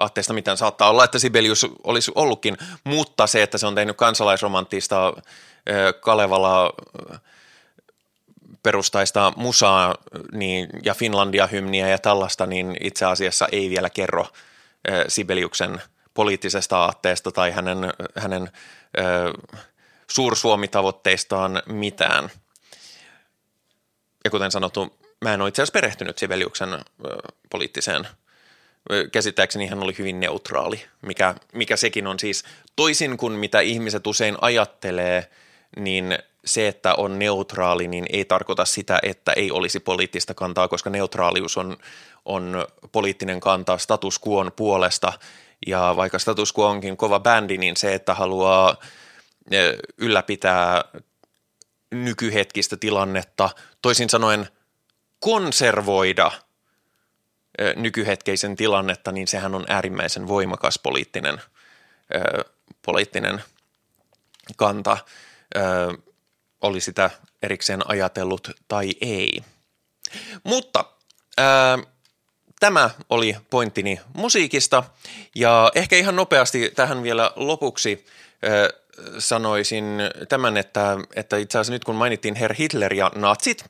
aatteesta 0.00 0.32
mitään. 0.32 0.56
Saattaa 0.56 0.90
olla, 0.90 1.04
että 1.04 1.18
Sibelius 1.18 1.66
olisi 1.84 2.12
ollutkin, 2.14 2.56
mutta 2.84 3.26
se, 3.26 3.42
että 3.42 3.58
se 3.58 3.66
on 3.66 3.74
tehnyt 3.74 3.96
kansalaisromanttista 3.96 5.12
Kalevala 6.00 6.72
perustaista 8.62 9.32
musaa 9.36 9.94
niin, 10.32 10.68
ja 10.82 10.94
Finlandia-hymniä 10.94 11.88
ja 11.88 11.98
tällaista, 11.98 12.46
niin 12.46 12.76
itse 12.80 13.04
asiassa 13.04 13.48
ei 13.52 13.70
vielä 13.70 13.90
kerro 13.90 14.26
Sibeliuksen 15.08 15.82
poliittisesta 16.14 16.78
aatteesta 16.78 17.32
tai 17.32 17.50
hänen, 17.50 17.78
hänen 18.16 18.50
suursuomitavoitteistaan 20.10 21.62
mitään. 21.66 22.30
Ja 24.24 24.30
kuten 24.30 24.50
sanottu, 24.50 24.98
mä 25.20 25.34
en 25.34 25.40
ole 25.40 25.48
itse 25.48 25.62
asiassa 25.62 25.72
perehtynyt 25.72 26.18
Sibeliuksen 26.18 26.84
poliittiseen 27.50 28.08
käsittääkseni 29.12 29.66
hän 29.66 29.82
oli 29.82 29.94
hyvin 29.98 30.20
neutraali, 30.20 30.84
mikä, 31.02 31.34
mikä 31.52 31.76
sekin 31.76 32.06
on 32.06 32.18
siis 32.18 32.44
toisin 32.76 33.16
kuin 33.16 33.32
mitä 33.32 33.60
ihmiset 33.60 34.06
usein 34.06 34.36
ajattelee, 34.40 35.30
niin 35.76 36.18
se, 36.44 36.68
että 36.68 36.94
on 36.94 37.18
neutraali, 37.18 37.88
niin 37.88 38.06
ei 38.12 38.24
tarkoita 38.24 38.64
sitä, 38.64 38.98
että 39.02 39.32
ei 39.32 39.50
olisi 39.50 39.80
poliittista 39.80 40.34
kantaa, 40.34 40.68
koska 40.68 40.90
neutraalius 40.90 41.56
on, 41.56 41.76
on 42.24 42.66
poliittinen 42.92 43.40
kanta 43.40 43.78
status 43.78 44.20
quoon 44.28 44.52
puolesta. 44.56 45.12
Ja 45.66 45.94
vaikka 45.96 46.18
status 46.18 46.58
quo 46.58 46.66
onkin 46.66 46.96
kova 46.96 47.20
bändi, 47.20 47.58
niin 47.58 47.76
se, 47.76 47.94
että 47.94 48.14
haluaa 48.14 48.76
ylläpitää 49.98 50.84
nykyhetkistä 51.90 52.76
tilannetta, 52.76 53.50
toisin 53.82 54.10
sanoen 54.10 54.48
konservoida– 55.20 56.30
nykyhetkeisen 57.76 58.56
tilannetta, 58.56 59.12
niin 59.12 59.28
sehän 59.28 59.54
on 59.54 59.64
äärimmäisen 59.68 60.28
voimakas 60.28 60.78
poliittinen, 60.78 61.40
poliittinen 62.86 63.42
kanta, 64.56 64.98
oli 66.60 66.80
sitä 66.80 67.10
erikseen 67.42 67.90
ajatellut 67.90 68.50
tai 68.68 68.90
ei. 69.00 69.40
Mutta 70.44 70.84
tämä 72.60 72.90
oli 73.10 73.36
pointtini 73.50 74.00
musiikista 74.14 74.82
ja 75.34 75.72
ehkä 75.74 75.96
ihan 75.96 76.16
nopeasti 76.16 76.72
tähän 76.76 77.02
vielä 77.02 77.30
lopuksi 77.36 78.06
sanoisin 79.18 79.84
tämän, 80.28 80.56
että, 80.56 80.96
että 81.16 81.36
itse 81.36 81.58
asiassa 81.58 81.72
nyt 81.72 81.84
kun 81.84 81.94
mainittiin 81.94 82.34
Herr 82.34 82.54
Hitler 82.54 82.94
ja 82.94 83.12
natsit, 83.14 83.64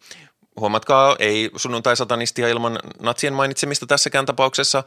huomatkaa, 0.60 1.16
ei 1.18 1.50
sunnuntai-satanistia 1.56 2.48
ilman 2.48 2.78
natsien 3.00 3.32
mainitsemista 3.32 3.86
tässäkään 3.86 4.26
tapauksessa, 4.26 4.84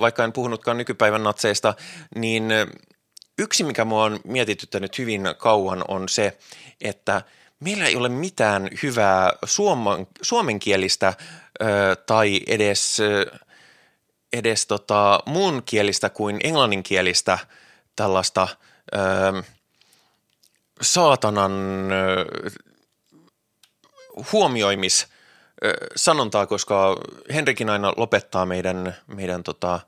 vaikka 0.00 0.24
en 0.24 0.32
puhunutkaan 0.32 0.76
nykypäivän 0.76 1.22
natseista, 1.22 1.74
niin 2.14 2.48
yksi, 3.38 3.64
mikä 3.64 3.84
mua 3.84 4.04
on 4.04 4.20
mietityttänyt 4.24 4.98
hyvin 4.98 5.22
kauan, 5.38 5.84
on 5.88 6.08
se, 6.08 6.38
että 6.80 7.22
meillä 7.60 7.86
ei 7.86 7.96
ole 7.96 8.08
mitään 8.08 8.68
hyvää 8.82 9.32
suomen, 9.44 10.06
suomenkielistä 10.22 11.14
tai 12.06 12.40
edes, 12.46 12.98
edes 14.32 14.66
tota, 14.66 15.20
muunkielistä 15.26 16.10
kuin 16.10 16.40
englanninkielistä 16.44 17.38
tällaista 17.96 18.48
saatanan 20.80 21.52
huomioimis 24.32 25.06
sanontaa, 25.96 26.46
koska 26.46 26.96
Henrikin 27.34 27.70
aina 27.70 27.92
lopettaa 27.96 28.46
meidän, 28.46 28.96
meidän 29.06 29.42
tota, 29.42 29.80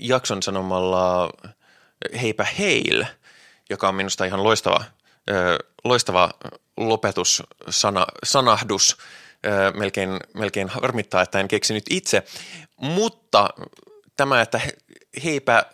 jakson 0.00 0.42
sanomalla 0.42 1.30
heipä 2.22 2.46
heil, 2.58 3.04
joka 3.70 3.88
on 3.88 3.94
minusta 3.94 4.24
ihan 4.24 4.44
loistava, 4.44 4.84
loistava 5.84 6.30
lopetussana, 6.76 8.06
sanahdus. 8.24 8.96
Melkein, 9.74 10.20
melkein 10.34 10.68
harmittaa, 10.68 11.22
että 11.22 11.40
en 11.40 11.48
keksinyt 11.48 11.84
itse. 11.90 12.22
Mutta 12.76 13.48
tämä, 14.16 14.40
että 14.40 14.60
heipä 15.24 15.64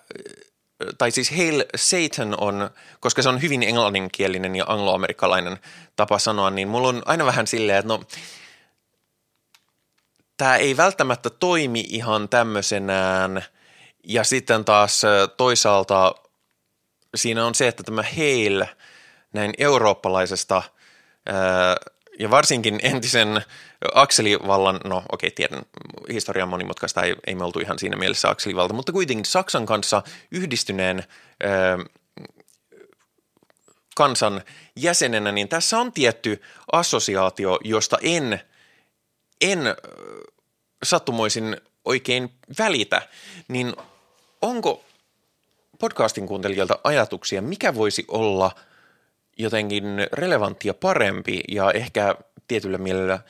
tai 0.99 1.11
siis 1.11 1.31
Hail 1.31 1.65
Satan 1.77 2.35
on, 2.41 2.71
koska 3.01 3.23
se 3.23 3.29
on 3.29 3.43
hyvin 3.43 3.63
englanninkielinen 3.63 4.57
ja 4.57 4.65
angloamerikkalainen 4.69 5.59
tapa 5.97 6.19
sanoa, 6.19 6.51
niin 6.51 6.69
mulla 6.69 6.89
on 6.89 7.03
aina 7.07 7.27
vähän 7.27 7.47
silleen, 7.47 7.79
että 7.79 7.89
no 7.89 8.03
tämä 10.37 10.57
ei 10.57 10.77
välttämättä 10.77 11.31
toimi 11.31 11.85
ihan 11.89 12.29
tämmöisenään. 12.29 13.45
Ja 14.05 14.25
sitten 14.25 14.65
taas 14.65 15.03
toisaalta 15.37 16.15
siinä 17.15 17.47
on 17.47 17.55
se, 17.55 17.69
että 17.69 17.83
tämä 17.83 18.05
Hail 18.17 18.65
näin 19.33 19.55
eurooppalaisesta 19.59 20.63
ja 22.19 22.31
varsinkin 22.31 22.81
entisen 22.83 23.43
akselivallan, 23.95 24.81
no 24.85 24.97
okei, 24.97 25.29
okay, 25.29 25.31
tiedän, 25.31 25.63
historian 26.13 26.49
monimutkaista 26.49 27.03
ei, 27.03 27.17
ei 27.27 27.35
me 27.35 27.45
oltu 27.45 27.61
ihan 27.61 27.79
siinä 27.79 27.97
mielessä 27.97 28.31
akselivalta, 28.31 28.75
mutta 28.75 28.93
kuitenkin 28.93 29.25
Saksan 29.25 29.67
kanssa 29.67 30.03
yhdistyneen 30.31 31.05
ö, 31.45 31.85
kansan 33.97 34.43
jäsenenä, 34.77 35.33
niin 35.33 35.49
tässä 35.49 35.79
on 35.79 35.93
tietty 35.93 36.43
assosiaatio, 36.73 37.59
josta 37.65 37.99
en, 38.03 38.41
en 39.41 39.61
sattumoisin 40.83 41.57
oikein 41.85 42.31
välitä, 42.59 43.03
niin 43.49 43.77
onko 44.43 44.85
podcastin 45.81 46.27
kuuntelijalta 46.27 46.79
ajatuksia, 46.85 47.43
mikä 47.43 47.75
voisi 47.75 48.05
olla 48.09 48.51
jotenkin 49.39 49.85
relevanttia 50.13 50.75
parempi 50.75 51.41
ja 51.49 51.71
ehkä 51.73 52.15
tietyllä 52.49 52.79
mielellä– 52.79 53.19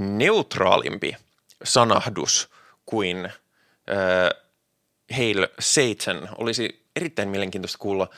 neutraalimpi 0.00 1.16
sanahdus 1.64 2.48
kuin 2.86 3.26
äh, 3.26 3.32
Hail 5.16 5.46
Satan. 5.58 6.28
Olisi 6.38 6.86
erittäin 6.96 7.28
mielenkiintoista 7.28 7.78
kuulla 7.78 8.08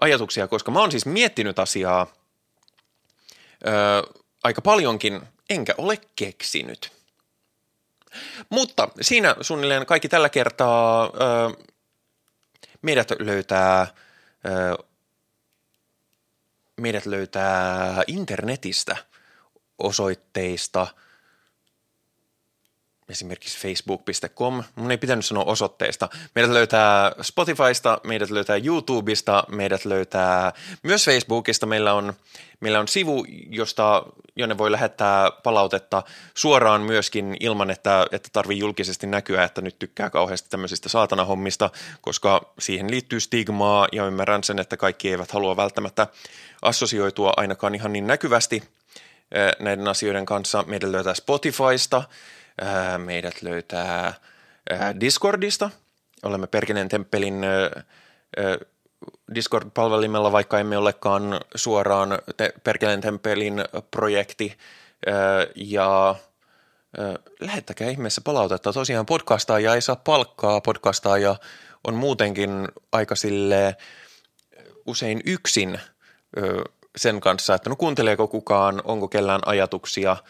ajatuksia, 0.00 0.48
koska 0.48 0.70
mä 0.70 0.80
oon 0.80 0.90
siis 0.90 1.06
miettinyt 1.06 1.58
asiaa 1.58 2.06
äh, 3.66 4.22
aika 4.44 4.60
paljonkin, 4.62 5.20
enkä 5.50 5.74
ole 5.78 5.98
keksinyt. 6.16 6.92
Mutta 8.48 8.88
siinä 9.00 9.36
suunnilleen 9.40 9.86
kaikki 9.86 10.08
tällä 10.08 10.28
kertaa 10.28 11.04
äh, 11.04 11.66
meidät 12.82 13.10
löytää 13.18 13.86
meidät 16.80 17.06
löytää 17.06 18.02
internetistä 18.06 18.96
osoitteista– 19.78 20.86
esimerkiksi 23.08 23.58
facebook.com. 23.58 24.64
Mun 24.74 24.90
ei 24.90 24.98
pitänyt 24.98 25.24
sanoa 25.24 25.44
osoitteesta. 25.44 26.08
Meidät 26.34 26.50
löytää 26.50 27.12
Spotifysta, 27.22 28.00
meidät 28.04 28.30
löytää 28.30 28.56
YouTubesta, 28.64 29.44
meidät 29.48 29.84
löytää 29.84 30.52
myös 30.82 31.04
Facebookista. 31.04 31.66
Meillä 31.66 31.94
on, 31.94 32.12
meillä 32.60 32.80
on 32.80 32.88
sivu, 32.88 33.26
josta, 33.50 34.02
jonne 34.36 34.58
voi 34.58 34.72
lähettää 34.72 35.30
palautetta 35.30 36.02
suoraan 36.34 36.82
myöskin 36.82 37.36
ilman, 37.40 37.70
että, 37.70 38.06
että 38.12 38.28
tarvii 38.32 38.58
julkisesti 38.58 39.06
näkyä, 39.06 39.44
että 39.44 39.60
nyt 39.60 39.78
tykkää 39.78 40.10
kauheasti 40.10 40.50
tämmöisistä 40.50 40.88
saatanahommista, 40.88 41.70
koska 42.00 42.52
siihen 42.58 42.90
liittyy 42.90 43.20
stigmaa 43.20 43.88
ja 43.92 44.06
ymmärrän 44.06 44.44
sen, 44.44 44.58
että 44.58 44.76
kaikki 44.76 45.10
eivät 45.10 45.30
halua 45.30 45.56
välttämättä 45.56 46.06
assosioitua 46.62 47.32
ainakaan 47.36 47.74
ihan 47.74 47.92
niin 47.92 48.06
näkyvästi 48.06 48.62
eh, 49.32 49.52
näiden 49.60 49.88
asioiden 49.88 50.26
kanssa. 50.26 50.64
Meidän 50.66 50.92
löytää 50.92 51.14
Spotifysta– 51.14 52.02
meidät 52.98 53.42
löytää 53.42 54.14
Discordista. 55.00 55.70
Olemme 56.22 56.46
Perkeleen 56.46 56.88
temppelin 56.88 57.42
Discord-palvelimella, 59.34 60.32
vaikka 60.32 60.58
emme 60.58 60.78
olekaan 60.78 61.40
suoraan 61.54 62.18
te- 62.36 62.52
Perkeleen 62.64 63.00
temppelin 63.00 63.64
projekti. 63.90 64.58
Ja 65.56 66.14
lähettäkää 67.40 67.90
ihmeessä 67.90 68.20
palautetta. 68.20 68.72
Tosiaan 68.72 69.06
podcastaa 69.06 69.60
ja 69.60 69.74
ei 69.74 69.82
saa 69.82 69.96
palkkaa. 69.96 70.60
Podcastaa 70.60 71.18
ja 71.18 71.36
on 71.84 71.94
muutenkin 71.94 72.68
aika 72.92 73.14
sille 73.14 73.76
usein 74.86 75.20
yksin 75.24 75.80
sen 76.96 77.20
kanssa, 77.20 77.54
että 77.54 77.70
no 77.70 77.76
kuunteleeko 77.76 78.28
kukaan, 78.28 78.82
onko 78.84 79.08
kellään 79.08 79.40
ajatuksia– 79.46 80.16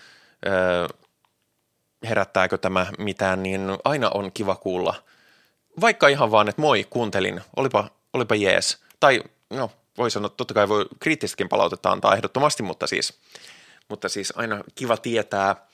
herättääkö 2.09 2.59
tämä 2.59 2.86
mitään, 2.98 3.42
niin 3.42 3.78
aina 3.84 4.11
on 4.14 4.32
kiva 4.32 4.57
kuulla. 4.57 4.94
Vaikka 5.80 6.09
ihan 6.09 6.30
vaan, 6.30 6.48
että 6.48 6.62
moi, 6.62 6.86
kuuntelin, 6.90 7.40
olipa, 7.57 7.90
olipa 8.12 8.34
jees. 8.34 8.78
Tai 9.00 9.22
no, 9.50 9.70
voi 9.98 10.11
sanoa, 10.11 10.28
totta 10.28 10.55
kai 10.55 10.68
voi 10.68 10.86
kriittistäkin 11.00 11.48
palautetta 11.48 11.90
antaa 11.90 12.14
ehdottomasti, 12.14 12.62
mutta 12.62 12.86
siis, 12.86 13.20
mutta 13.88 14.09
siis 14.09 14.32
aina 14.36 14.64
kiva 14.74 14.96
tietää, 14.96 15.66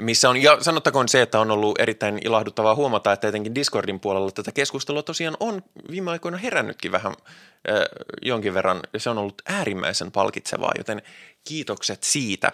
missä 0.00 0.30
on, 0.30 0.42
ja 0.42 0.58
sanottakoon 0.60 1.08
se, 1.08 1.22
että 1.22 1.40
on 1.40 1.50
ollut 1.50 1.80
erittäin 1.80 2.18
ilahduttavaa 2.24 2.74
huomata, 2.74 3.12
että 3.12 3.28
etenkin 3.28 3.54
Discordin 3.54 4.00
puolella 4.00 4.30
tätä 4.30 4.52
keskustelua 4.52 5.02
tosiaan 5.02 5.36
on 5.40 5.62
viime 5.90 6.10
aikoina 6.10 6.38
herännytkin 6.38 6.92
vähän 6.92 7.12
äh, 7.12 7.78
jonkin 8.22 8.54
verran, 8.54 8.80
se 8.96 9.10
on 9.10 9.18
ollut 9.18 9.42
äärimmäisen 9.46 10.12
palkitsevaa, 10.12 10.72
joten 10.78 11.02
kiitokset 11.44 12.02
siitä. 12.02 12.52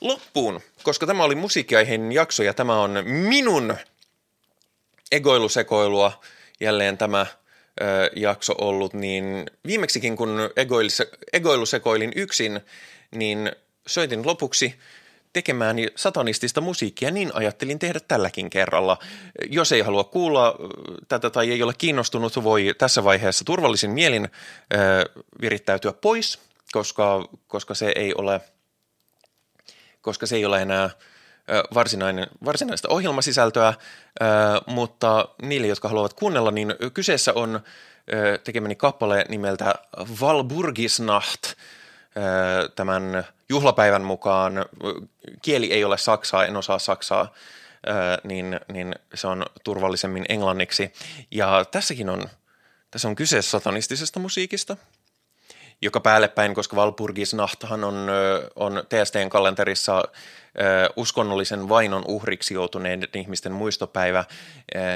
Loppuun, 0.00 0.60
koska 0.82 1.06
tämä 1.06 1.24
oli 1.24 1.34
musiikkiaiheen 1.34 2.12
jakso 2.12 2.42
ja 2.42 2.54
tämä 2.54 2.80
on 2.80 2.98
minun 3.04 3.76
egoilusekoilua 5.12 6.20
jälleen 6.60 6.98
tämä 6.98 7.26
jakso 8.16 8.54
ollut, 8.58 8.94
niin 8.94 9.46
viimeksikin 9.66 10.16
kun 10.16 10.38
egoilusekoilin 11.32 12.12
yksin, 12.16 12.60
niin 13.10 13.52
soitin 13.86 14.26
lopuksi 14.26 14.74
tekemään 15.32 15.76
satanistista 15.96 16.60
musiikkia, 16.60 17.10
niin 17.10 17.30
ajattelin 17.34 17.78
tehdä 17.78 18.00
tälläkin 18.08 18.50
kerralla. 18.50 18.98
Jos 19.50 19.72
ei 19.72 19.80
halua 19.80 20.04
kuulla 20.04 20.56
tätä 21.08 21.30
tai 21.30 21.50
ei 21.50 21.62
ole 21.62 21.72
kiinnostunut, 21.78 22.44
voi 22.44 22.74
tässä 22.78 23.04
vaiheessa 23.04 23.44
turvallisin 23.44 23.90
mielin 23.90 24.24
ö, 24.24 24.78
virittäytyä 25.40 25.92
pois, 25.92 26.38
koska, 26.72 27.28
koska 27.46 27.74
se 27.74 27.92
ei 27.96 28.14
ole– 28.14 28.40
koska 30.00 30.26
se 30.26 30.36
ei 30.36 30.44
ole 30.44 30.62
enää 30.62 30.90
varsinainen, 31.74 32.26
varsinaista 32.44 32.88
ohjelmasisältöä, 32.88 33.74
mutta 34.66 35.28
niille, 35.42 35.66
jotka 35.66 35.88
haluavat 35.88 36.14
kuunnella, 36.14 36.50
niin 36.50 36.74
kyseessä 36.94 37.32
on 37.34 37.60
tekemäni 38.44 38.76
kappale 38.76 39.24
nimeltä 39.28 39.74
Valburgisnacht 40.20 41.42
tämän 42.74 43.24
juhlapäivän 43.48 44.02
mukaan. 44.02 44.52
Kieli 45.42 45.72
ei 45.72 45.84
ole 45.84 45.98
saksaa, 45.98 46.44
en 46.44 46.56
osaa 46.56 46.78
saksaa, 46.78 47.32
niin, 48.24 48.60
niin 48.72 48.94
se 49.14 49.26
on 49.26 49.46
turvallisemmin 49.64 50.24
englanniksi. 50.28 50.92
Ja 51.30 51.64
tässäkin 51.70 52.08
on, 52.08 52.28
tässä 52.90 53.08
on 53.08 53.16
kyse 53.16 53.42
satanistisesta 53.42 54.20
musiikista– 54.20 54.76
joka 55.82 56.00
päin, 56.34 56.54
koska 56.54 56.76
Valpurgisnahtahan 56.76 57.84
on, 57.84 58.06
on 58.56 58.82
TSTn 58.88 59.28
kalenterissa 59.28 60.02
uskonnollisen 60.96 61.68
vainon 61.68 62.04
uhriksi 62.08 62.54
joutuneiden 62.54 63.08
ihmisten 63.14 63.52
muistopäivä, 63.52 64.24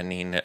niin 0.02 0.42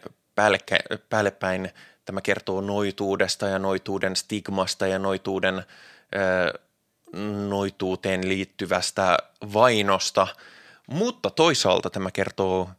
päälle 1.10 1.32
päin 1.32 1.70
tämä 2.06 2.22
kertoo 2.22 2.62
noituudesta 2.62 3.48
ja 3.48 3.60
noituuden 3.60 4.16
stigmasta 4.16 4.88
ja 4.88 5.00
noituuden, 5.00 5.64
noituuteen 7.50 8.30
liittyvästä 8.30 9.18
vainosta, 9.54 10.28
mutta 10.88 11.30
toisaalta 11.30 11.90
tämä 11.90 12.12
kertoo 12.12 12.70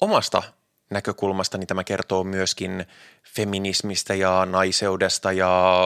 omasta 0.00 0.42
näkökulmasta, 0.90 1.58
niin 1.58 1.66
tämä 1.66 1.84
kertoo 1.84 2.24
myöskin 2.24 2.86
feminismistä 3.34 4.14
ja 4.14 4.46
naiseudesta 4.46 5.32
ja 5.32 5.82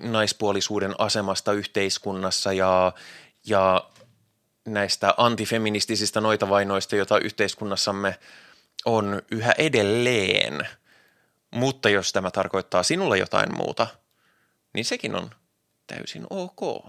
naispuolisuuden 0.00 0.94
asemasta 0.98 1.52
yhteiskunnassa 1.52 2.52
ja, 2.52 2.92
ja 3.46 3.90
näistä 4.64 5.14
antifeministisistä 5.16 6.20
noitavainoista, 6.20 6.96
joita 6.96 7.18
yhteiskunnassamme 7.18 8.18
on 8.84 9.22
yhä 9.30 9.54
edelleen. 9.58 10.68
Mutta 11.50 11.88
jos 11.88 12.12
tämä 12.12 12.30
tarkoittaa 12.30 12.82
sinulle 12.82 13.18
jotain 13.18 13.56
muuta, 13.56 13.86
niin 14.74 14.84
sekin 14.84 15.16
on 15.16 15.30
täysin 15.86 16.26
ok. 16.30 16.86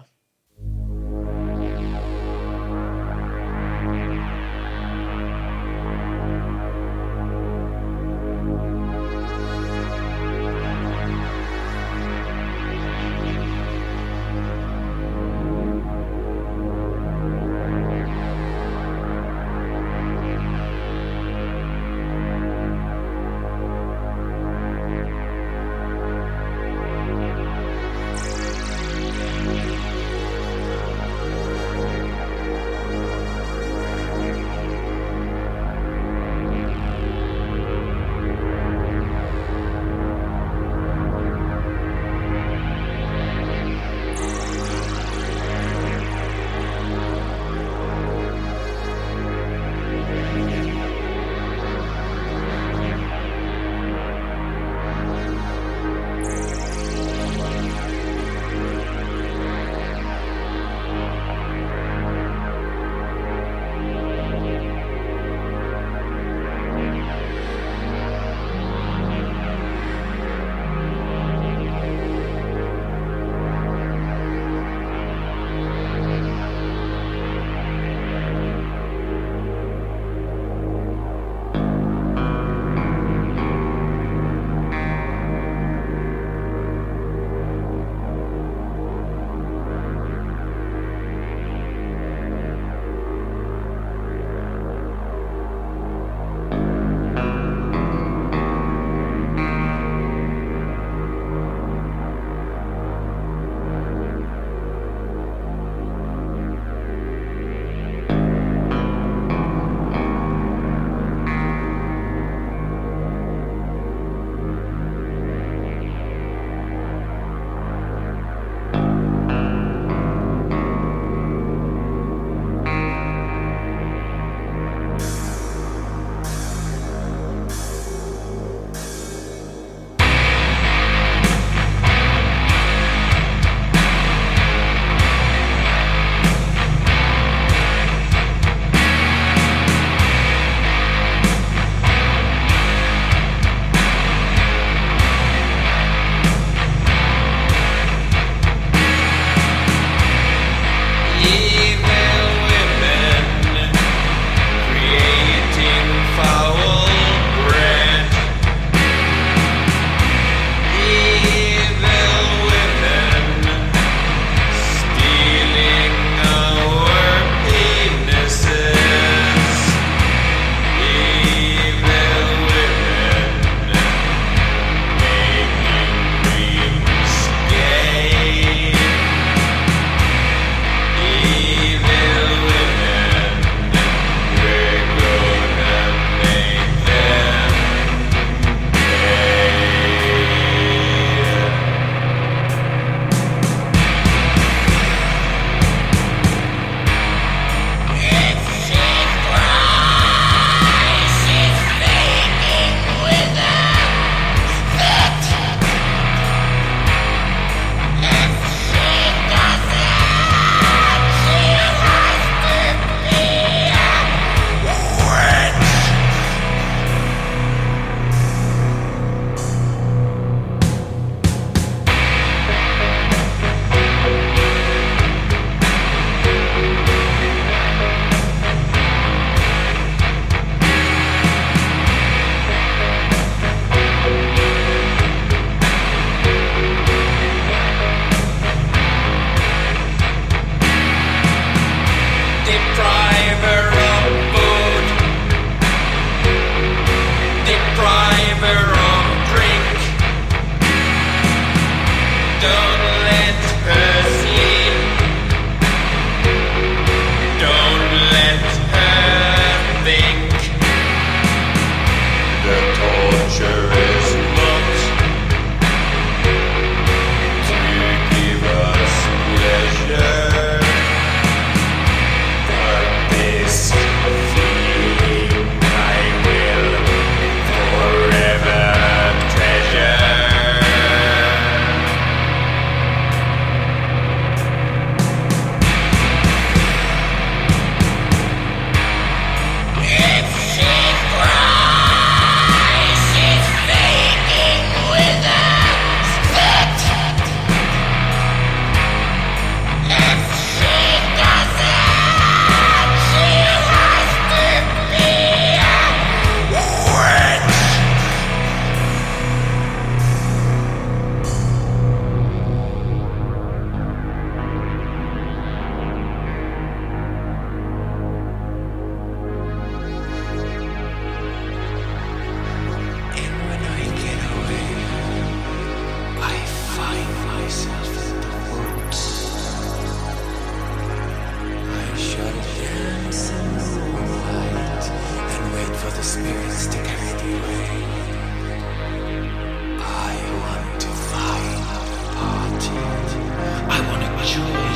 you. 344.36 344.69